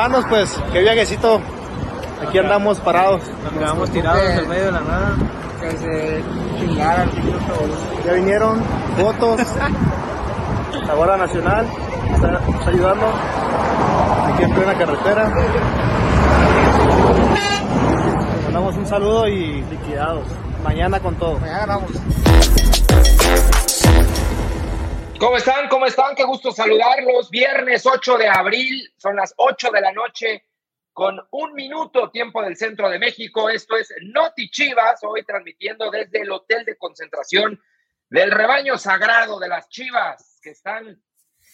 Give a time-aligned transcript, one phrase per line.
[0.00, 1.40] hermanos, pues qué viajecito.
[2.26, 3.22] Aquí andamos parados.
[3.44, 5.16] Nos quedamos tirados en medio de la nada.
[5.60, 6.22] Que se
[6.58, 7.10] chingaran.
[8.06, 8.62] Ya vinieron
[8.98, 9.40] fotos.
[10.86, 11.66] La Guardia Nacional
[12.14, 13.06] está, está ayudando.
[14.32, 15.34] Aquí en plena carretera.
[18.34, 20.24] Les mandamos un saludo y liquidados.
[20.64, 21.38] Mañana con todo.
[21.40, 21.90] Mañana ganamos.
[25.20, 25.68] ¿Cómo están?
[25.68, 26.14] ¿Cómo están?
[26.14, 27.28] Qué gusto saludarlos.
[27.28, 30.46] Viernes 8 de abril, son las 8 de la noche
[30.94, 33.50] con un minuto tiempo del centro de México.
[33.50, 37.62] Esto es Noti Chivas, hoy transmitiendo desde el hotel de concentración
[38.08, 40.98] del rebaño sagrado de las Chivas, que están,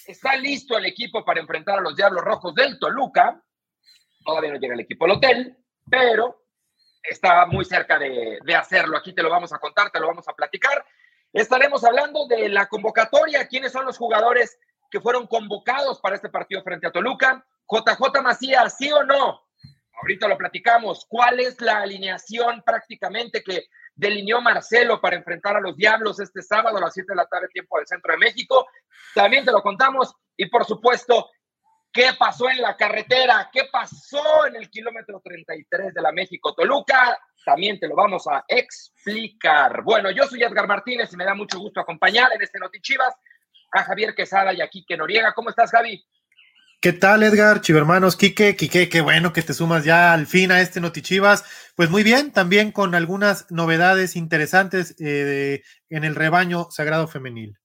[0.07, 3.43] está listo el equipo para enfrentar a los Diablos Rojos del Toluca.
[4.25, 5.57] Todavía no llega el equipo al hotel,
[5.91, 6.47] pero
[7.03, 8.97] está muy cerca de, de hacerlo.
[8.97, 10.87] Aquí te lo vamos a contar, te lo vamos a platicar.
[11.37, 14.59] Estaremos hablando de la convocatoria, quiénes son los jugadores
[14.91, 17.45] que fueron convocados para este partido frente a Toluca.
[17.69, 19.43] JJ Macías, ¿sí o no?
[20.01, 21.05] Ahorita lo platicamos.
[21.07, 26.79] ¿Cuál es la alineación prácticamente que delineó Marcelo para enfrentar a los Diablos este sábado
[26.79, 28.67] a las 7 de la tarde, tiempo del centro de México?
[29.15, 30.15] También te lo contamos.
[30.39, 31.29] Y por supuesto,
[31.97, 33.49] ¿qué pasó en la carretera?
[33.51, 37.19] ¿Qué pasó en el kilómetro 33 de la México-Toluca?
[37.43, 39.83] También te lo vamos a explicar.
[39.83, 43.15] Bueno, yo soy Edgar Martínez y me da mucho gusto acompañar en este Notichivas
[43.73, 45.33] a Javier Quesada y a Quique Noriega.
[45.33, 46.05] ¿Cómo estás, Javi?
[46.83, 47.63] ¿Qué tal, Edgar?
[47.63, 51.45] Chivermanos, Quique, Quique, qué bueno que te sumas ya al fin a este Notichivas.
[51.77, 57.57] Pues muy bien, también con algunas novedades interesantes eh, en el rebaño sagrado femenil.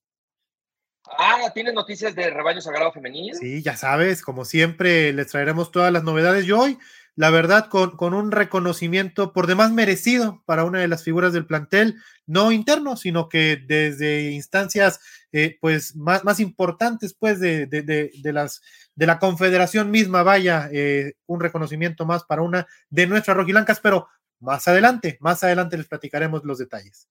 [1.18, 3.34] Ah, ¿tienes noticias del rebaño sagrado femenil?
[3.34, 6.46] Sí, ya sabes, como siempre, les traeremos todas las novedades.
[6.46, 6.78] Y hoy,
[7.14, 11.46] la verdad, con, con un reconocimiento por demás merecido para una de las figuras del
[11.46, 11.96] plantel,
[12.26, 15.00] no interno, sino que desde instancias
[15.32, 18.62] eh, pues más, más importantes pues de, de, de, de las
[18.94, 24.08] de la confederación misma, vaya, eh, un reconocimiento más para una de nuestras rojiblancas, pero
[24.40, 27.08] más adelante, más adelante les platicaremos los detalles.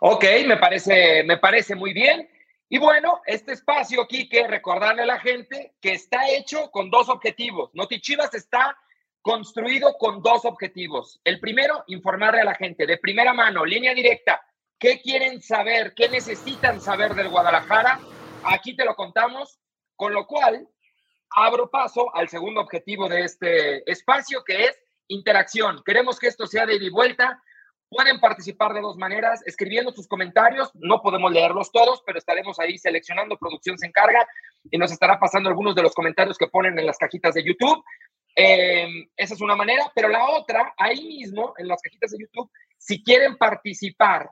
[0.00, 2.28] Ok, me parece, me parece muy bien.
[2.68, 7.08] Y bueno, este espacio aquí que recordarle a la gente que está hecho con dos
[7.08, 7.70] objetivos.
[7.74, 8.76] Notichivas está
[9.22, 11.20] construido con dos objetivos.
[11.24, 14.40] El primero, informarle a la gente de primera mano, línea directa,
[14.78, 18.00] qué quieren saber, qué necesitan saber del Guadalajara.
[18.44, 19.60] Aquí te lo contamos,
[19.94, 20.68] con lo cual
[21.30, 25.82] abro paso al segundo objetivo de este espacio, que es interacción.
[25.84, 27.42] Queremos que esto sea de ida y vuelta.
[27.88, 30.70] Pueden participar de dos maneras, escribiendo sus comentarios.
[30.74, 33.38] No podemos leerlos todos, pero estaremos ahí seleccionando.
[33.38, 34.26] Producción se encarga
[34.70, 37.82] y nos estará pasando algunos de los comentarios que ponen en las cajitas de YouTube.
[38.34, 42.50] Eh, esa es una manera, pero la otra, ahí mismo, en las cajitas de YouTube,
[42.76, 44.30] si quieren participar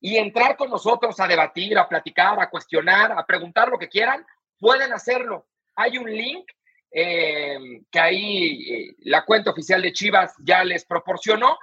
[0.00, 4.26] y entrar con nosotros a debatir, a platicar, a cuestionar, a preguntar lo que quieran,
[4.58, 6.46] pueden hacerlo hay un link
[6.90, 7.58] eh,
[7.90, 11.58] que ahí eh, la cuenta oficial de Chivas ya les proporcionó.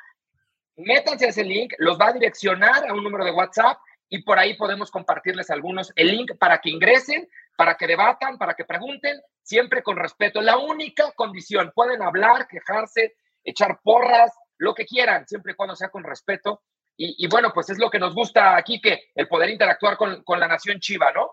[0.77, 3.77] Métanse a ese link, los va a direccionar a un número de WhatsApp
[4.09, 8.53] y por ahí podemos compartirles algunos el link para que ingresen, para que debatan, para
[8.53, 10.41] que pregunten, siempre con respeto.
[10.41, 15.89] La única condición, pueden hablar, quejarse, echar porras, lo que quieran, siempre y cuando sea
[15.89, 16.61] con respeto.
[16.97, 20.23] Y, y bueno, pues es lo que nos gusta aquí, que el poder interactuar con,
[20.23, 21.31] con la nación Chiva, ¿no?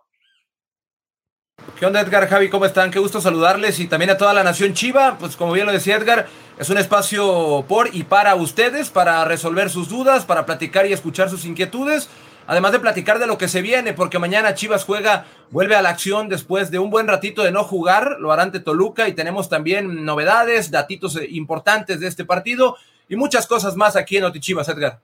[1.79, 2.51] ¿Qué onda Edgar, Javi?
[2.51, 2.91] ¿Cómo están?
[2.91, 5.17] Qué gusto saludarles y también a toda la nación Chiva.
[5.17, 6.27] Pues como bien lo decía Edgar,
[6.59, 11.31] es un espacio por y para ustedes, para resolver sus dudas, para platicar y escuchar
[11.31, 12.09] sus inquietudes.
[12.49, 15.91] Además de platicar de lo que se viene, porque mañana Chivas juega, vuelve a la
[15.91, 19.49] acción después de un buen ratito de no jugar, lo hará ante Toluca y tenemos
[19.49, 22.77] también novedades, datitos importantes de este partido
[23.09, 24.99] y muchas cosas más aquí en Noti Chivas, Edgar.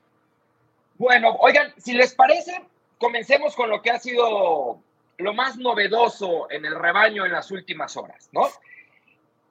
[0.97, 2.65] Bueno, oigan, si les parece,
[2.97, 4.81] comencemos con lo que ha sido
[5.17, 8.47] lo más novedoso en el rebaño en las últimas horas, ¿no?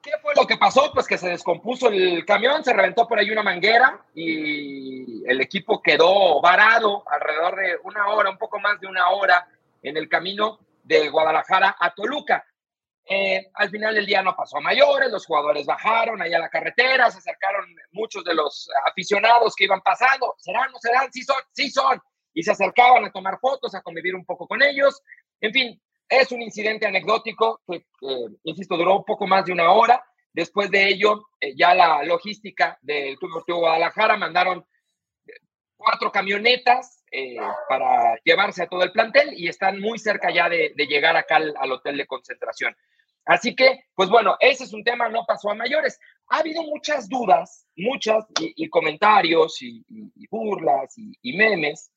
[0.01, 0.91] ¿Qué fue lo que pasó?
[0.93, 5.81] Pues que se descompuso el camión, se reventó por ahí una manguera y el equipo
[5.81, 9.47] quedó varado alrededor de una hora, un poco más de una hora
[9.81, 12.45] en el camino de Guadalajara a Toluca.
[13.07, 16.49] Eh, al final del día no pasó a mayores, los jugadores bajaron allá a la
[16.49, 21.11] carretera, se acercaron muchos de los aficionados que iban pasando, ¿serán, no serán?
[21.11, 21.99] Sí son, sí son,
[22.33, 25.01] y se acercaban a tomar fotos, a convivir un poco con ellos.
[25.45, 29.71] En fin, es un incidente anecdótico que, eh, insisto, duró un poco más de una
[29.71, 30.03] hora.
[30.33, 34.65] Después de ello, eh, ya la logística del Club Deportivo Guadalajara mandaron
[35.77, 37.37] cuatro camionetas eh,
[37.69, 41.71] para llevarse a todo el plantel y están muy cerca ya de, llegar acá al,
[41.71, 42.75] hotel de concentración.
[43.25, 45.99] Así que, pues bueno, ese es un tema, no pasó a mayores.
[46.29, 49.83] Ha habido muchas dudas, muchas, y, comentarios, y
[50.27, 51.91] burlas, y memes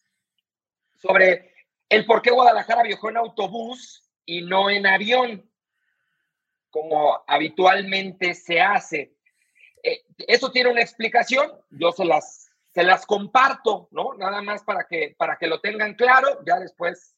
[0.96, 1.57] sobre
[1.88, 5.44] el por qué Guadalajara viajó en autobús y no en avión.
[6.70, 9.14] como habitualmente se hace.
[9.82, 14.14] Eh, eso tiene una explicación, yo se las, se las comparto, ¿no?
[14.14, 17.17] Nada más para que, para que lo tengan claro, ya después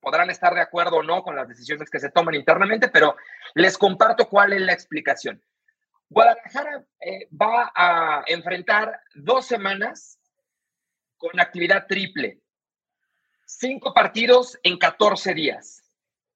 [0.00, 3.16] podrán estar de acuerdo o no con las decisiones que se toman internamente, pero
[3.54, 5.42] les comparto cuál es la explicación.
[6.08, 10.18] Guadalajara eh, va a enfrentar dos semanas
[11.16, 12.40] con actividad triple.
[13.50, 15.82] Cinco partidos en 14 días.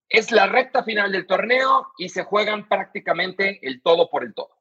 [0.08, 4.56] Es la recta final del torneo y se juegan prácticamente el todo por el todo.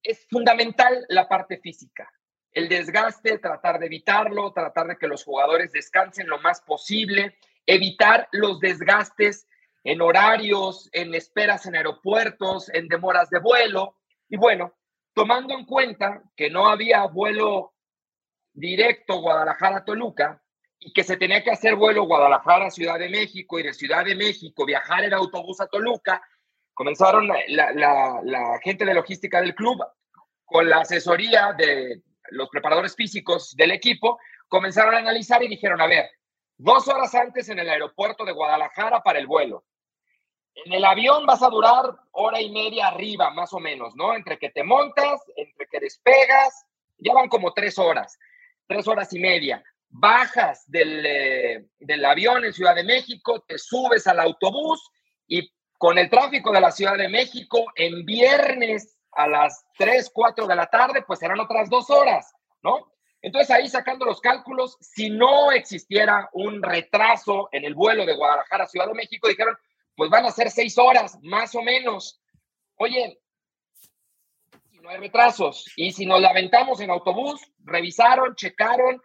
[0.00, 2.08] Es fundamental la parte física,
[2.52, 7.36] el desgaste, tratar de evitarlo, tratar de que los jugadores descansen lo más posible,
[7.66, 9.48] evitar los desgastes
[9.82, 13.98] en horarios, en esperas en aeropuertos, en demoras de vuelo.
[14.28, 14.72] Y bueno,
[15.12, 17.74] tomando en cuenta que no había vuelo
[18.52, 20.40] directo Guadalajara-Toluca
[20.78, 24.66] y que se tenía que hacer vuelo Guadalajara-Ciudad de México y de Ciudad de México
[24.66, 26.22] viajar en autobús a Toluca,
[26.74, 27.72] comenzaron la,
[28.22, 29.82] la gente de logística del club
[30.44, 34.18] con la asesoría de los preparadores físicos del equipo,
[34.48, 36.10] comenzaron a analizar y dijeron, a ver,
[36.56, 39.64] dos horas antes en el aeropuerto de Guadalajara para el vuelo,
[40.54, 44.14] en el avión vas a durar hora y media arriba, más o menos, ¿no?
[44.14, 46.64] Entre que te montas, entre que despegas,
[46.98, 48.18] ya van como tres horas,
[48.68, 49.62] tres horas y media.
[49.96, 54.90] Bajas del, eh, del avión en Ciudad de México, te subes al autobús
[55.28, 55.48] y
[55.78, 60.56] con el tráfico de la Ciudad de México en viernes a las 3, 4 de
[60.56, 62.90] la tarde, pues serán otras dos horas, ¿no?
[63.22, 68.64] Entonces ahí sacando los cálculos, si no existiera un retraso en el vuelo de Guadalajara
[68.64, 69.56] a Ciudad de México, dijeron,
[69.96, 72.20] pues van a ser seis horas, más o menos.
[72.76, 73.20] Oye,
[74.68, 79.00] si no hay retrasos y si nos la aventamos en autobús, revisaron, checaron,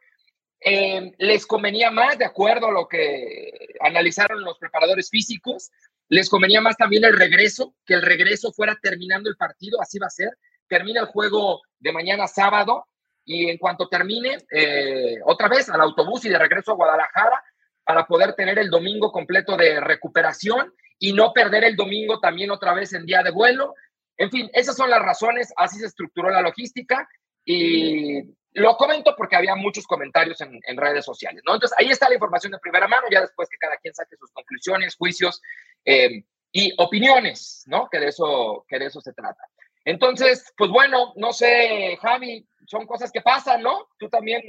[0.62, 5.72] eh, les convenía más, de acuerdo a lo que analizaron los preparadores físicos,
[6.10, 10.08] les convenía más también el regreso, que el regreso fuera terminando el partido, así va
[10.08, 10.38] a ser.
[10.68, 12.88] Termina el juego de mañana sábado
[13.24, 17.44] y en cuanto termine, eh, otra vez al autobús y de regreso a Guadalajara,
[17.84, 22.74] para poder tener el domingo completo de recuperación y no perder el domingo también otra
[22.74, 23.76] vez en día de vuelo.
[24.18, 27.08] En fin, esas son las razones, así se estructuró la logística
[27.46, 28.24] y
[28.54, 31.54] lo comento porque había muchos comentarios en, redes sociales, ¿no?
[31.54, 34.32] Entonces, ahí está la información de primera mano, ya después que cada quien saque sus
[34.32, 35.42] conclusiones, juicios
[35.86, 37.88] eh, y opiniones, ¿no?
[37.90, 39.44] Que de, eso, que de eso se trata.
[39.86, 43.88] Entonces, pues bueno, no sé, Javi, son cosas que pasan, ¿no?
[43.98, 44.42] Tú también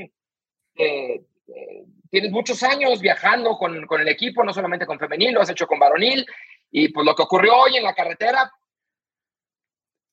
[0.76, 5.42] eh, eh, tienes muchos años viajando con, con, el equipo, no solamente con femenil, lo
[5.42, 6.26] has hecho con varonil,
[6.70, 8.50] y pues lo que ocurrió hoy en la carretera.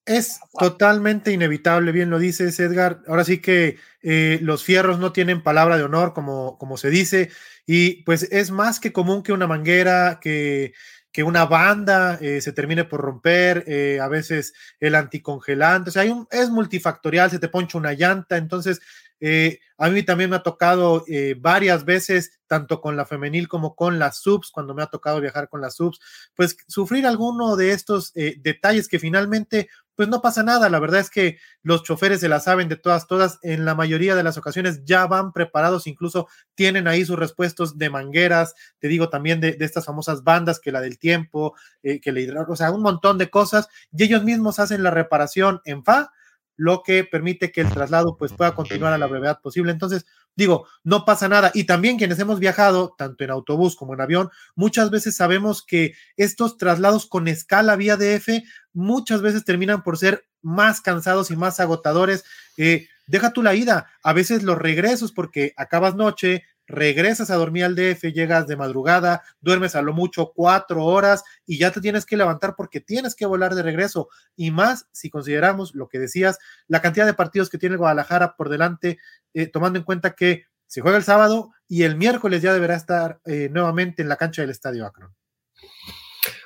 [0.08, 3.02] Es totalmente inevitable, bien lo dices, Edgar.
[3.08, 7.30] Ahora sí que eh, los fierros no tienen palabra de honor, como, como se dice,
[7.66, 10.74] y pues es más que común que una manguera, que,
[11.12, 13.66] que una banda eh, se termine por romper,
[14.02, 18.38] a veces el anticongelante, o sea, hay un, es multifactorial, se te poncha una llanta,
[18.38, 18.80] entonces
[19.20, 23.76] eh, a mí también me ha tocado eh, varias veces, tanto con la femenil como
[23.76, 26.00] con las subs, cuando me ha tocado viajar con las subs,
[26.36, 30.70] pues sufrir alguno de estos eh, detalles que finalmente, pues no pasa nada.
[30.70, 34.16] La verdad es que los choferes se la saben de todas, todas, en la mayoría
[34.16, 39.10] de las ocasiones ya van preparados, incluso tienen ahí sus respuestos de mangueras, te digo
[39.10, 42.84] también de, estas famosas bandas, que la del tiempo, que la hidráulica, o sea, un
[42.84, 46.12] montón de cosas, y ellos mismos hacen la reparación en FA
[46.58, 49.72] lo que permite que el traslado pues pueda continuar a la brevedad posible.
[49.72, 51.52] Entonces, digo, no pasa nada.
[51.54, 55.94] Y también quienes hemos viajado, tanto en autobús como en avión, muchas veces sabemos que
[56.18, 61.60] estos traslados con escala vía DF muchas veces terminan por ser más cansados y más
[61.60, 62.26] agotadores.
[62.58, 67.64] Eh, deja tú la ida, a veces los regresos porque acabas noche, regresas a dormir
[67.64, 72.06] al DF, llegas de madrugada, duermes a lo mucho cuatro horas y ya te tienes
[72.06, 74.10] que levantar porque tienes que volar de regreso.
[74.36, 78.50] Y más si consideramos lo que decías, la cantidad de partidos que tiene Guadalajara por
[78.50, 79.00] delante,
[79.34, 83.20] eh, tomando en cuenta que se juega el sábado y el miércoles ya deberá estar
[83.26, 85.16] eh, nuevamente en la cancha del Estadio Akron.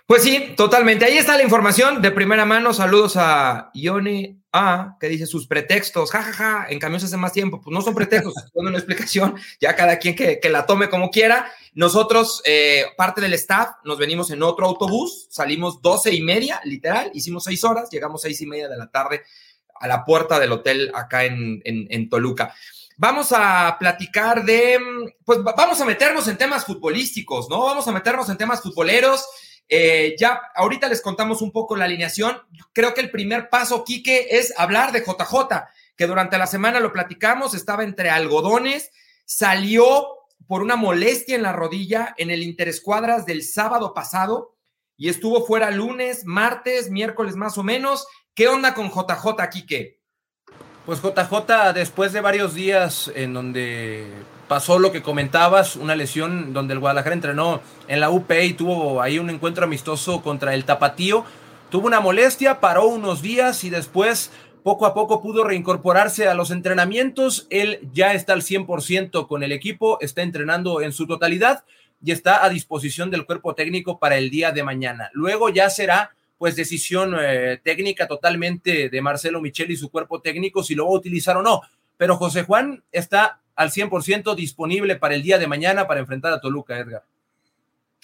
[0.06, 1.06] Pues sí, totalmente.
[1.06, 2.74] Ahí está la información de primera mano.
[2.74, 6.12] Saludos a Ione A, que dice sus pretextos.
[6.12, 7.62] jajaja, ja, ja, en camiones hace más tiempo.
[7.62, 9.36] Pues no son pretextos, son una explicación.
[9.60, 11.52] Ya cada quien que, la tome como quiera.
[11.74, 15.28] Nosotros, eh, parte del staff, nos venimos en otro autobús.
[15.30, 17.12] Salimos doce y media, literal.
[17.14, 17.90] Hicimos seis horas.
[17.90, 19.24] Llegamos seis y media de la tarde
[19.80, 22.54] a la puerta del hotel acá en, en Toluca.
[23.02, 24.78] Vamos a platicar de,
[25.26, 27.64] pues vamos a meternos en temas futbolísticos, ¿no?
[27.64, 29.26] Vamos a meternos en temas futboleros.
[29.74, 32.38] Eh, ya ahorita les contamos un poco la alineación.
[32.74, 35.64] Creo que el primer paso, Quique, es hablar de JJ,
[35.96, 38.92] que durante la semana lo platicamos, estaba entre algodones,
[39.24, 40.10] salió
[40.46, 44.58] por una molestia en la rodilla en el interescuadras del sábado pasado
[44.98, 48.06] y estuvo fuera lunes, martes, miércoles más o menos.
[48.34, 50.01] ¿Qué onda con JJ, Quique?
[50.92, 54.06] Pues JJ, después de varios días en donde
[54.50, 59.02] pasó lo que comentabas, una lesión donde el Guadalajara entrenó en la UP y tuvo
[59.02, 61.24] ahí un encuentro amistoso contra el Tapatío,
[61.70, 64.34] tuvo una molestia, paró unos días y después
[64.64, 67.48] poco a poco pudo reincorporarse a los entrenamientos.
[67.50, 71.64] Él ya está al 100% con el equipo, está entrenando en su totalidad
[72.04, 75.10] y está a disposición del cuerpo técnico para el día de mañana.
[75.14, 80.64] Luego ya será pues decisión eh, técnica totalmente de Marcelo Michel y su cuerpo técnico
[80.64, 81.62] si lo va a utilizar o no.
[81.98, 86.42] Pero José Juan está al 100% disponible para el día de mañana para enfrentar a
[86.42, 87.04] Toluca, Edgar.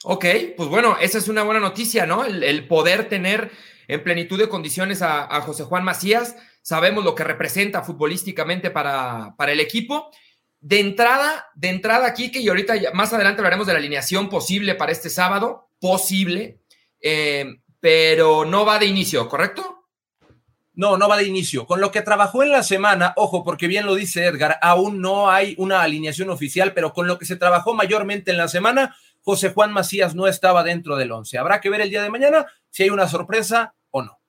[0.03, 0.25] Ok,
[0.55, 2.25] pues bueno, esa es una buena noticia, ¿no?
[2.25, 3.49] El, poder tener
[3.87, 6.35] en plenitud de condiciones a, José Juan Macías.
[6.61, 10.11] Sabemos lo que representa futbolísticamente para, para el equipo
[10.61, 14.91] de entrada, de entrada, que y ahorita más adelante hablaremos de la alineación posible para
[14.91, 16.59] este sábado, posible,
[17.01, 19.85] eh, pero no va de inicio, ¿correcto?
[20.73, 21.65] No, no va de inicio.
[21.65, 25.29] Con lo que trabajó en la semana, ojo, porque bien lo dice Edgar, aún no
[25.29, 29.51] hay una alineación oficial, pero con lo que se trabajó mayormente en la semana, José
[29.51, 31.37] Juan Macías no estaba dentro del once.
[31.37, 34.19] Habrá que ver el día de mañana si hay una sorpresa o no.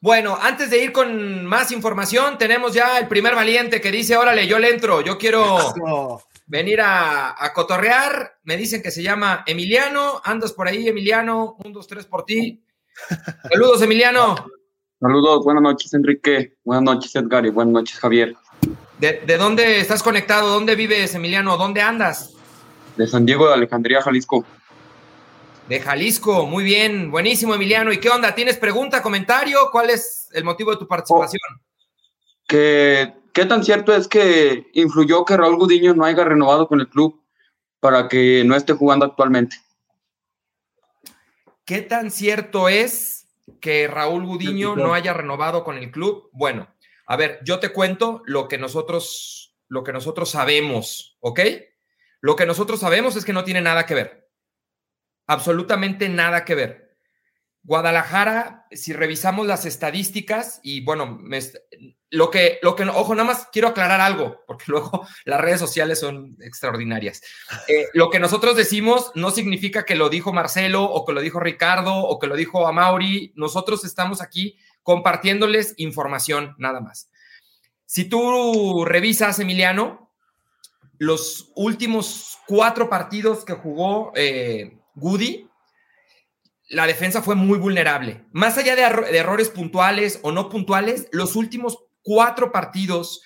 [0.00, 4.46] Bueno, antes de ir con más información, tenemos ya el primer valiente que dice, órale,
[4.46, 8.38] yo le entro, yo quiero venir a, cotorrear.
[8.42, 10.20] Me dicen que se llama Emiliano.
[10.24, 11.56] Andas por ahí, Emiliano.
[11.64, 12.64] Un, dos, tres por ti.
[13.52, 14.34] Saludos, Emiliano.
[15.00, 16.56] Saludos, buenas noches, Enrique.
[16.64, 17.46] Buenas noches, Edgar.
[17.46, 18.34] Y buenas noches, Javier.
[18.98, 20.50] ¿De, ¿De, dónde estás conectado?
[20.50, 21.56] ¿Dónde vives, Emiliano?
[21.56, 22.34] ¿Dónde andas?
[22.96, 24.44] De San Diego de Alejandría, Jalisco
[25.68, 26.46] de Jalisco.
[26.46, 27.92] Muy bien, buenísimo, Emiliano.
[27.92, 28.34] ¿Y qué onda?
[28.34, 29.68] ¿Tienes pregunta, comentario?
[29.70, 31.40] ¿Cuál es el motivo de tu participación?
[33.38, 37.22] ¿Qué tan cierto es que influyó que Raúl Gudiño no haya renovado con el club
[37.78, 39.56] para que no esté jugando actualmente?
[41.64, 43.28] ¿Qué tan cierto es
[43.60, 46.28] que Raúl Gudiño no haya renovado con el club?
[46.32, 46.68] Bueno,
[47.06, 51.40] a ver, yo te cuento lo que nosotros, lo que nosotros sabemos, ¿ok?
[52.20, 54.28] Lo que nosotros sabemos es que no tiene nada que ver
[55.28, 56.98] absolutamente nada que ver.
[57.62, 61.20] Guadalajara, si revisamos las estadísticas, y bueno,
[62.10, 66.00] lo, que, lo que, ojo, nada más quiero aclarar algo, porque luego las redes sociales
[66.00, 67.22] son extraordinarias.
[67.68, 71.40] Eh, lo que nosotros decimos no significa que lo dijo Marcelo o que lo dijo
[71.40, 73.32] Ricardo o que lo dijo Amauri.
[73.36, 77.10] Nosotros estamos aquí compartiéndoles información, nada más.
[77.84, 80.10] Si tú revisas, Emiliano,
[80.98, 85.48] los últimos cuatro partidos que jugó eh, Goody,
[86.68, 88.24] la defensa fue muy vulnerable.
[88.32, 88.82] Más allá de,
[89.16, 93.20] errores puntuales o no puntuales, los últimos cuatro partidos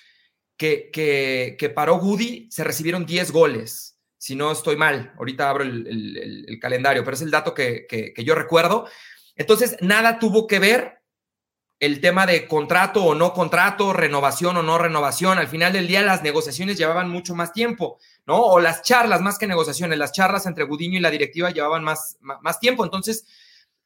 [0.57, 3.97] que, que, paró Goody se recibieron 10 goles.
[4.17, 8.35] Si no estoy mal, ahorita abro el, calendario, pero es el dato que, que yo
[8.35, 8.87] recuerdo.
[9.35, 11.03] Entonces, nada tuvo que ver
[11.83, 15.37] el tema de contrato o no contrato, renovación o no renovación.
[15.37, 18.41] Al final del día las negociaciones llevaban mucho más tiempo, ¿no?
[18.41, 22.17] O las charlas, más que negociaciones, las charlas entre Gudiño y la directiva llevaban más,
[22.21, 22.85] más, tiempo.
[22.85, 23.25] Entonces,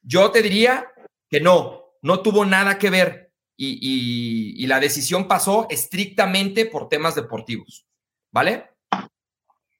[0.02, 0.86] yo te diría
[1.28, 3.27] que no, no tuvo nada que ver
[3.60, 7.86] y, la decisión pasó estrictamente por temas deportivos,
[8.30, 8.70] ¿vale?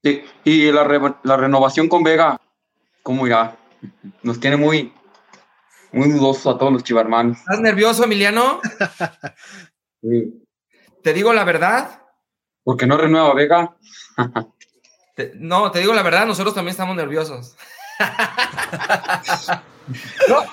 [0.02, 2.40] Sí, y la, la renovación con Vega,
[3.02, 3.56] ¿cómo irá?
[4.22, 4.92] Nos tiene muy,
[5.92, 7.38] muy dudoso a todos los chivarmanos.
[7.38, 8.60] ¿Estás nervioso, Emiliano?
[10.02, 10.44] sí.
[11.02, 12.02] ¿Te digo la verdad?
[12.64, 13.76] Porque no renueva Vega.
[15.34, 17.56] no, te digo la verdad, nosotros también estamos nerviosos.
[20.28, 20.44] no,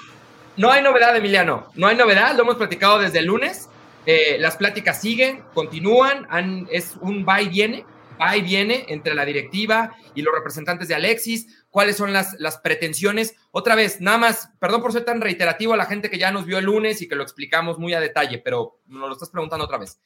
[0.71, 1.67] hay novedad, Emiliano.
[1.75, 3.69] No hay novedad, lo hemos platicado desde el lunes.
[4.05, 6.27] Eh, las pláticas siguen, continúan,
[6.71, 7.85] es un va y viene,
[8.21, 12.57] va y viene entre la directiva y los representantes de Alexis cuáles son las, las
[12.59, 13.35] pretensiones.
[13.51, 16.45] Otra vez, nada más, perdón por ser tan reiterativo a la gente que ya nos
[16.45, 19.65] vio el lunes y que lo explicamos muy a detalle, pero nos lo estás preguntando
[19.65, 19.99] otra vez.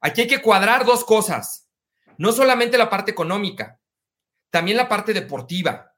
[0.00, 1.68] Aquí hay que cuadrar dos cosas,
[2.18, 3.78] no solamente la parte económica,
[4.50, 5.94] también la parte deportiva.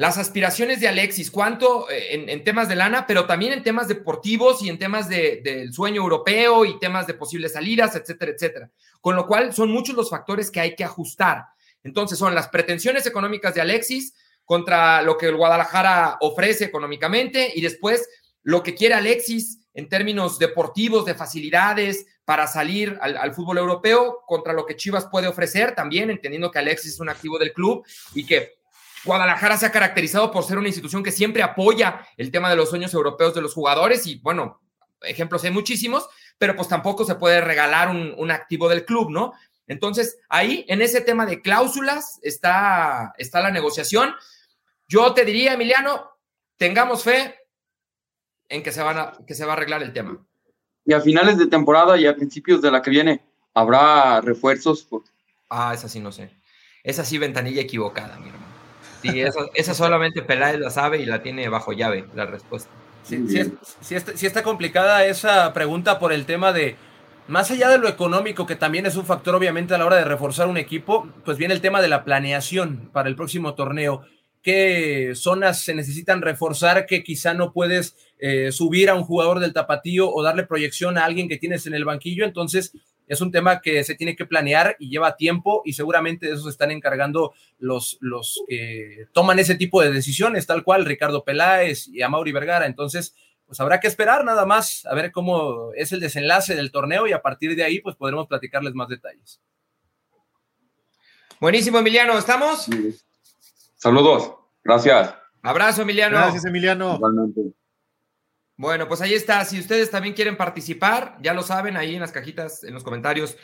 [0.00, 4.62] Las aspiraciones de Alexis, cuánto eh, en, temas de lana, pero también en temas deportivos
[4.62, 8.70] y en temas del sueño europeo y temas de posibles salidas, etcétera, etcétera.
[9.02, 11.44] Con lo cual son muchos los factores que hay que ajustar.
[11.82, 14.14] Entonces son las pretensiones económicas de Alexis,
[14.46, 18.08] contra lo que el Guadalajara ofrece económicamente y después
[18.42, 24.54] lo que quiere Alexis en términos deportivos, de facilidades para salir al, fútbol europeo, contra
[24.54, 28.24] lo que Chivas puede ofrecer también, entendiendo que Alexis es un activo del club y
[28.24, 28.59] que
[29.04, 32.70] Guadalajara se ha caracterizado por ser una institución que siempre apoya el tema de los
[32.70, 34.60] sueños europeos de los jugadores y bueno,
[35.02, 39.32] ejemplos hay muchísimos, pero pues tampoco se puede regalar un, un activo del club, ¿no?
[39.70, 44.12] Entonces, ahí en ese tema de cláusulas está, está la negociación.
[44.88, 46.10] Yo te diría, Emiliano,
[46.56, 47.36] tengamos fe
[48.48, 50.18] en que se, van a, que se va a arreglar el tema.
[50.84, 54.88] Y a finales de temporada y a principios de la que viene, ¿habrá refuerzos?
[55.48, 56.30] Ah, esa sí no sé.
[56.82, 58.30] Esa sí ventanilla equivocada, mi
[59.02, 59.22] Sí,
[59.54, 62.70] esa, solamente Peláez la sabe y la tiene bajo llave, la respuesta.
[63.02, 66.76] Sí, sí, está, sí, está, complicada esa pregunta por el tema de,
[67.28, 70.04] más allá de lo económico, que también es un factor obviamente a la hora de
[70.04, 74.02] reforzar un equipo, pues viene el tema de la planeación para el próximo torneo.
[74.42, 79.52] ¿Qué zonas se necesitan reforzar que quizá no puedes eh, subir a un jugador del
[79.52, 82.24] tapatío o darle proyección a alguien que tienes en el banquillo?
[82.24, 82.72] Entonces,
[83.10, 86.44] es un tema que se tiene que planear y lleva tiempo y seguramente de eso
[86.44, 91.88] se están encargando los, los que toman ese tipo de decisiones, tal cual Ricardo Peláez
[91.88, 92.66] y Amauri Vergara.
[92.66, 97.08] Entonces, pues habrá que esperar nada más a ver cómo es el desenlace del torneo
[97.08, 99.40] y a partir de ahí pues podremos platicarles más detalles.
[101.40, 102.68] Buenísimo, Emiliano, ¿estamos?
[103.74, 105.16] Saludos, gracias.
[105.42, 106.16] Abrazo, Emiliano.
[106.16, 107.00] Gracias, Emiliano.
[108.60, 109.42] Bueno, pues ahí está.
[109.46, 113.38] Si ustedes también quieren participar, ya lo saben, ahí en las cajitas, en los comentarios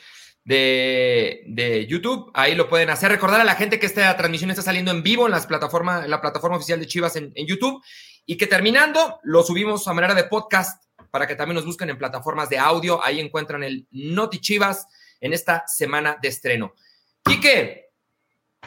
[0.44, 3.10] de, YouTube, ahí lo pueden hacer.
[3.10, 6.10] Recordar a la gente que esta transmisión está saliendo en vivo en, las plataformas, en
[6.10, 7.82] la plataforma oficial de Chivas en, en YouTube
[8.26, 11.96] y que terminando lo subimos a manera de podcast para que también nos busquen en
[11.96, 13.02] plataformas de audio.
[13.02, 14.86] Ahí encuentran el Noti Chivas
[15.22, 16.74] en esta semana de estreno.
[17.24, 17.86] Quique,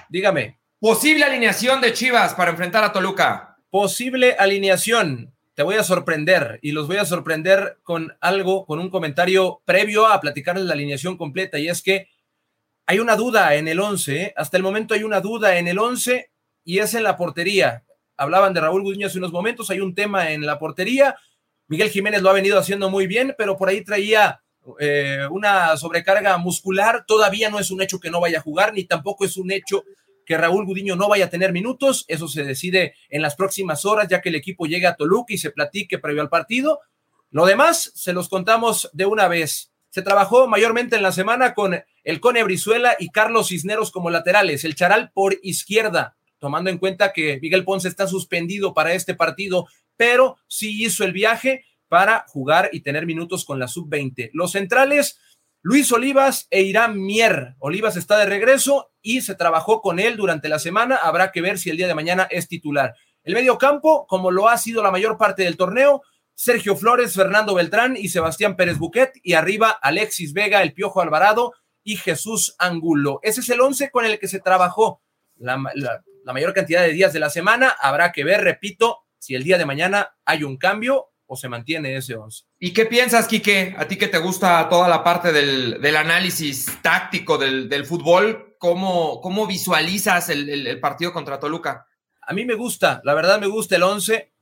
[0.10, 0.60] dígame.
[0.80, 3.56] Posible alineación de Chivas para enfrentar a Toluca.
[3.70, 8.90] Posible alineación te voy a sorprender y los voy a sorprender con algo, con un
[8.90, 12.08] comentario previo a platicarles la alineación completa y es que
[12.86, 14.34] hay una duda en el 11, ¿eh?
[14.38, 16.32] hasta el momento hay una duda en el 11
[16.64, 17.84] y es en la portería.
[18.16, 21.18] Hablaban de Raúl Gudiño hace unos momentos, hay un tema en la portería.
[21.68, 24.42] Miguel Jiménez lo ha venido haciendo muy bien, pero por ahí traía
[24.80, 27.04] eh, una sobrecarga muscular.
[27.06, 29.84] Todavía no es un hecho que no vaya a jugar, ni tampoco es un hecho
[30.30, 32.06] que Raúl Gudiño no vaya a tener minutos.
[32.08, 35.40] Eso se decide en las próximas horas, ya que el equipo llegue a Toluca y
[35.40, 36.82] se platique previo al partido.
[37.32, 39.72] Lo demás se los contamos de una vez.
[39.90, 44.64] Se trabajó mayormente en la semana con el Cone Brizuela y Carlos Cisneros como laterales,
[44.66, 49.66] el Charal por izquierda, tomando en cuenta que Miguel Ponce está suspendido para este partido,
[49.98, 54.30] pero sí hizo el viaje para jugar y tener minutos con la sub-20.
[54.34, 55.18] Los centrales,
[55.62, 57.56] Luis Olivas e Irán Mier.
[57.60, 60.96] Olivas está de regreso y se trabajó con él durante la semana.
[60.96, 62.96] Habrá que ver si el día de mañana es titular.
[63.24, 66.02] El medio campo, como lo ha sido la mayor parte del torneo,
[66.34, 69.12] Sergio Flores, Fernando Beltrán y Sebastián Pérez Buquet.
[69.22, 73.20] Y arriba Alexis Vega, el Piojo Alvarado y Jesús Angulo.
[73.22, 75.02] Ese es el once con el que se trabajó
[75.36, 77.76] la, la mayor cantidad de días de la semana.
[77.82, 81.96] Habrá que ver, repito, si el día de mañana hay un cambio o se mantiene
[81.96, 82.44] ese 11.
[82.58, 83.76] ¿Y qué piensas, Quique?
[83.78, 89.46] A ti que te gusta toda la parte del, análisis táctico del, fútbol, ¿cómo, cómo
[89.46, 91.86] visualizas el, partido contra Toluca?
[92.24, 94.34] A mí me gusta, la verdad me gusta el 11.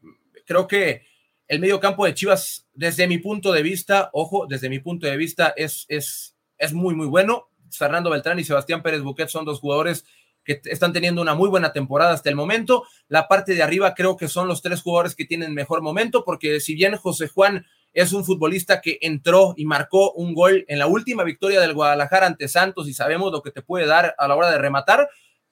[0.45, 1.05] Creo que
[1.49, 5.17] el medio campo de Chivas, desde mi punto de vista, ojo, desde mi punto de
[5.17, 7.49] vista, es, es, es muy, muy bueno.
[7.69, 10.05] Fernando Beltrán y Sebastián Pérez Buquet son dos jugadores
[10.47, 12.85] que están teniendo una muy buena temporada hasta el momento.
[13.09, 16.61] La parte de arriba creo que son los tres jugadores que tienen mejor momento, porque
[16.61, 20.87] si bien José Juan es un futbolista que entró y marcó un gol en la
[20.87, 24.35] última victoria del Guadalajara ante Santos y sabemos lo que te puede dar a la
[24.35, 25.09] hora de rematar,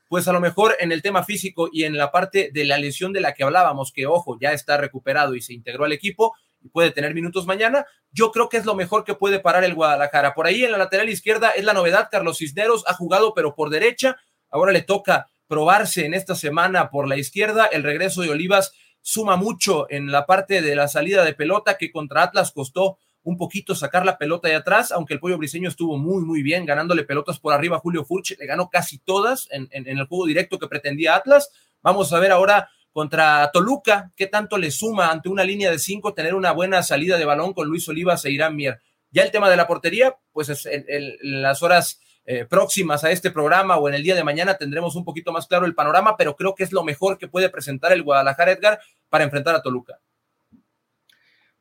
[0.08, 3.12] pues a lo mejor en el tema físico y en la parte de la lesión
[3.12, 6.34] de la que hablábamos, que ojo, ya está recuperado y se integró al equipo
[6.69, 10.34] puede tener minutos mañana, yo creo que es lo mejor que puede parar el Guadalajara.
[10.34, 13.69] Por ahí en la lateral izquierda es la novedad, Carlos Cisneros ha jugado pero por
[13.69, 14.17] derecha,
[14.56, 17.65] Ahora le toca probarse en esta semana por la izquierda.
[17.65, 21.91] El regreso de Olivas suma mucho en la parte de la salida de pelota que
[21.91, 25.98] contra Atlas costó un poquito sacar la pelota de atrás, aunque el pollo briseño estuvo
[25.98, 29.68] muy, muy bien, ganándole pelotas por arriba a Julio Furch, le ganó casi todas en,
[29.72, 31.50] el juego directo que pretendía Atlas.
[31.82, 36.13] Vamos a ver ahora contra Toluca, qué tanto le suma ante una línea de cinco
[36.13, 38.80] tener una buena salida de balón con Luis Olivas e Irán Mier.
[39.12, 43.30] Ya el tema de la portería, pues es en las horas eh, próximas a este
[43.30, 46.36] programa o en el día de mañana tendremos un poquito más claro el panorama, pero
[46.36, 50.00] creo que es lo mejor que puede presentar el Guadalajara Edgar para enfrentar a Toluca.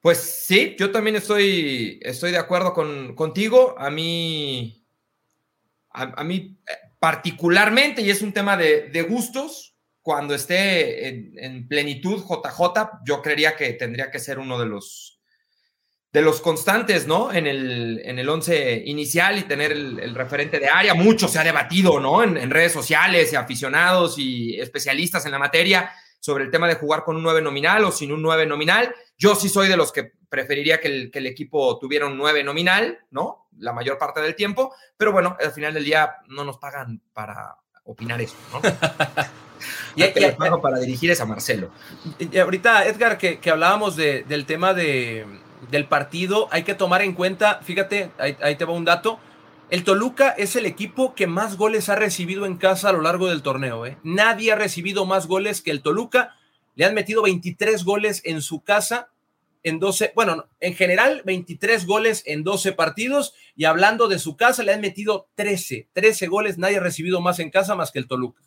[0.01, 3.75] Pues sí, yo también estoy, estoy de acuerdo con, contigo.
[3.79, 4.87] A mí,
[5.91, 9.07] a, mí eh, particularmente, y es un tema de, de
[10.03, 15.14] cuando esté en, en, plenitud JJ, yo creería que tendría que ser uno de los
[16.15, 17.33] de los constantes, ¿no?
[17.33, 20.95] En el, en el once inicial y tener el, referente de área.
[20.95, 22.23] Mucho se ha debatido, ¿no?
[22.23, 27.03] En, redes sociales y aficionados y especialistas en la materia sobre el tema de jugar
[27.03, 28.95] con un 9 nominal o sin un 9 nominal.
[29.19, 32.45] Yo sí soy de los que preferiría que el, que el equipo tuviera un 9
[32.45, 33.49] nominal, ¿no?
[33.59, 37.57] La mayor parte del tiempo, pero bueno, al final del día no nos pagan para
[37.83, 38.61] opinar eso, ¿no?
[39.97, 40.11] Y, y,
[40.61, 41.71] para dirigir es a Marcelo.
[42.19, 45.25] Y ahorita, Edgar, que, que hablábamos de, del tema de,
[45.71, 49.19] del partido, hay que tomar en cuenta, fíjate, ahí, te va un dato.
[49.71, 53.29] El Toluca es el equipo que más goles ha recibido en casa a lo largo
[53.29, 53.87] del torneo.
[53.87, 53.99] ¿eh?
[54.03, 56.37] Nadie ha recibido más goles que el Toluca.
[56.75, 59.11] Le han metido 23 goles en su casa
[59.65, 64.63] en 12, bueno, en general 23 goles en 12 partidos y hablando de su casa
[64.63, 68.07] le han metido 13, 13 goles, nadie ha recibido más en casa más que el
[68.07, 68.43] Toluca.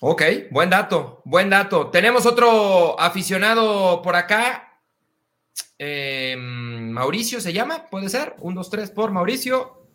[0.00, 1.88] Ok, buen dato, buen dato.
[1.88, 4.67] Tenemos otro aficionado por acá.
[5.78, 8.34] Eh, Mauricio se llama, puede ser.
[8.40, 9.86] Un, dos, tres por Mauricio.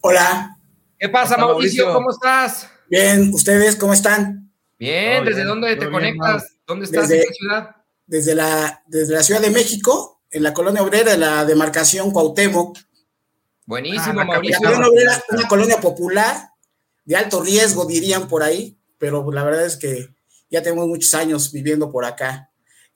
[0.00, 0.56] Hola.
[0.98, 1.84] ¿Qué pasa, Mauricio?
[1.86, 1.92] Mauricio?
[1.92, 2.68] ¿Cómo estás?
[2.88, 4.50] Bien, ¿ustedes cómo están?
[4.78, 6.42] Bien, ¿desde dónde te conectas?
[6.42, 7.08] Bien, ¿Dónde estás?
[7.08, 7.76] Desde, ¿En qué ciudad?
[8.06, 12.78] Desde la, desde la Ciudad de México, en la colonia obrera de la demarcación Cuauhtémoc.
[13.66, 14.58] Buenísimo, ah, Mauricio.
[14.62, 16.50] La colonia obrera, una colonia popular,
[17.04, 20.14] de alto riesgo, dirían por ahí pero la verdad es que
[20.50, 22.49] ya tenemos muchos años viviendo por acá.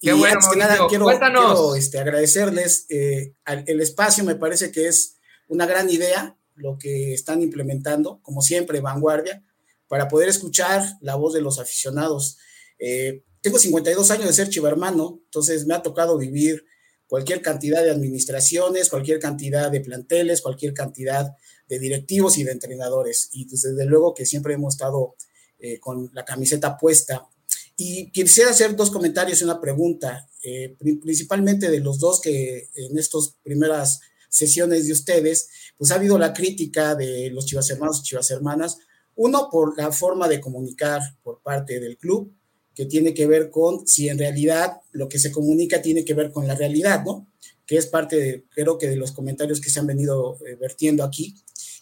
[0.05, 4.71] Qué y bueno, antes que nada, quiero, quiero este, agradecerles eh, el espacio, me parece
[4.71, 5.17] que es
[5.49, 9.43] una gran idea lo que están implementando, como siempre, vanguardia,
[9.89, 12.37] para poder escuchar la voz de los aficionados.
[12.79, 16.65] Eh, tengo 52 años de ser chivermano, entonces me ha tocado vivir
[17.07, 21.33] cualquier cantidad de administraciones, cualquier cantidad de planteles, cualquier cantidad
[21.69, 23.29] de directivos y de entrenadores.
[23.33, 25.17] Y pues, desde luego que siempre hemos estado
[25.59, 27.27] eh, con la camiseta puesta.
[27.77, 32.99] Y quisiera hacer dos comentarios y una pregunta, eh, principalmente de los dos que en
[32.99, 38.03] estas primeras sesiones de ustedes, pues ha habido la crítica de los chivas hermanos y
[38.03, 38.79] chivas hermanas,
[39.17, 42.33] uno por la forma de comunicar por parte del club,
[42.75, 46.33] que tiene que ver con si en realidad lo que se comunica tiene que ver
[46.33, 47.29] con la realidad, ¿no?
[47.67, 51.05] Que es parte, de, creo que de los comentarios que se han venido eh, vertiendo
[51.05, 51.37] aquí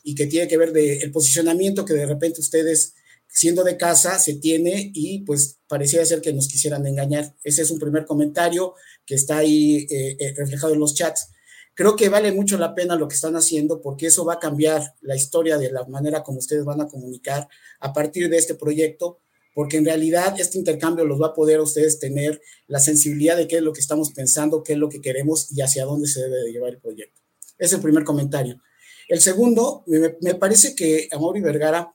[0.05, 2.95] y que tiene que ver del posicionamiento que de repente ustedes
[3.33, 7.35] siendo de casa se tiene y pues parecía ser que nos quisieran engañar.
[7.43, 8.75] Ese es un primer comentario
[9.07, 11.31] que está ahí eh, eh, reflejado en los chats.
[11.75, 14.95] Creo que vale mucho la pena lo que están haciendo porque eso va a cambiar
[15.01, 17.49] la historia de la manera como ustedes van a comunicar
[17.81, 19.21] a partir de este proyecto,
[19.55, 23.57] porque en realidad este intercambio los va a poder ustedes tener la sensibilidad de qué
[23.57, 26.37] es lo que estamos pensando, qué es lo que queremos y hacia dónde se debe
[26.37, 27.19] de llevar el proyecto.
[27.59, 28.61] Ese es el primer comentario.
[29.09, 31.95] El segundo, me, me parece que Amaury Vergara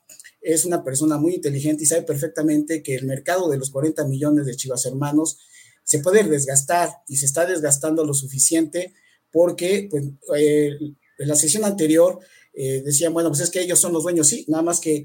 [0.54, 4.46] es una persona muy inteligente y sabe perfectamente que el mercado de los 40 millones
[4.46, 5.38] de Chivas Hermanos
[5.84, 8.94] se puede desgastar y se está desgastando lo suficiente
[9.30, 10.04] porque pues,
[10.38, 10.70] eh,
[11.18, 12.18] en la sesión anterior
[12.54, 15.04] eh, decían, bueno, pues es que ellos son los dueños, sí, nada más que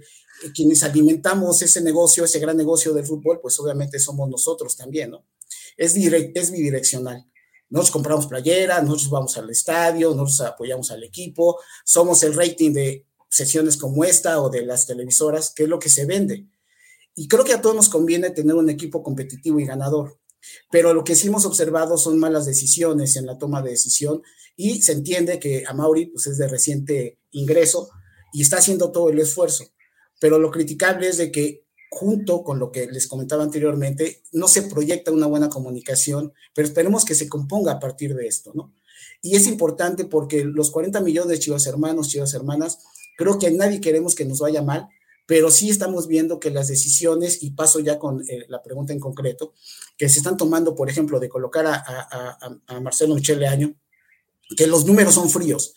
[0.56, 5.26] quienes alimentamos ese negocio, ese gran negocio del fútbol, pues obviamente somos nosotros también, ¿no?
[5.76, 7.26] Es, direct, es bidireccional.
[7.70, 13.08] Nosotros compramos playera, nosotros vamos al estadio, nosotros apoyamos al equipo, somos el rating de
[13.34, 16.48] sesiones como esta o de las televisoras, que es lo que se vende.
[17.16, 20.20] Y creo que a todos nos conviene tener un equipo competitivo y ganador,
[20.72, 24.22] pero lo que sí hemos observado son malas decisiones en la toma de decisión
[24.56, 27.90] y se entiende que a Mauri pues, es de reciente ingreso
[28.34, 29.66] y está haciendo todo el esfuerzo,
[30.20, 34.64] pero lo criticable es de que junto con lo que les comentaba anteriormente, no se
[34.64, 38.74] proyecta una buena comunicación, pero esperemos que se componga a partir de esto, ¿no?
[39.22, 42.80] Y es importante porque los 40 millones de chivas hermanos, chivas hermanas,
[43.18, 44.90] Creo que nadie queremos que nos vaya mal,
[45.26, 49.00] pero sí estamos viendo que las decisiones, y paso ya con eh, la pregunta en
[49.00, 49.54] concreto,
[49.98, 53.74] que se están tomando, por ejemplo, de colocar a, Marcelo Michele Año,
[54.58, 55.74] que los números son fríos.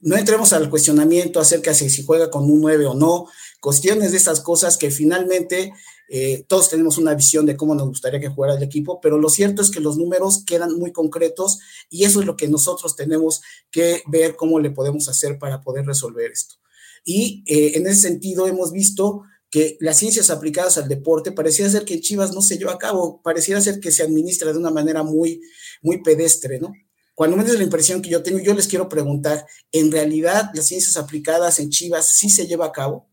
[0.00, 3.26] No entremos al cuestionamiento acerca de si juega con un 9 o no,
[3.60, 5.72] cuestiones de estas cosas que finalmente
[6.08, 9.28] eh, todos tenemos una visión de cómo nos gustaría que jugara el equipo, pero lo
[9.28, 13.42] cierto es que los números quedan muy concretos y eso es lo que nosotros tenemos
[13.70, 16.56] que ver cómo le podemos hacer para poder resolver esto.
[17.04, 21.84] Y eh, en ese sentido hemos visto que las ciencias aplicadas al deporte pareciera ser
[21.84, 24.70] que en Chivas no se lleva a cabo, pareciera ser que se administra de una
[24.70, 25.40] manera muy,
[25.82, 26.72] muy pedestre, ¿no?
[27.14, 30.96] Cuando me la impresión que yo tengo, yo les quiero preguntar, ¿en realidad las ciencias
[30.96, 33.08] aplicadas en Chivas sí se lleva a cabo?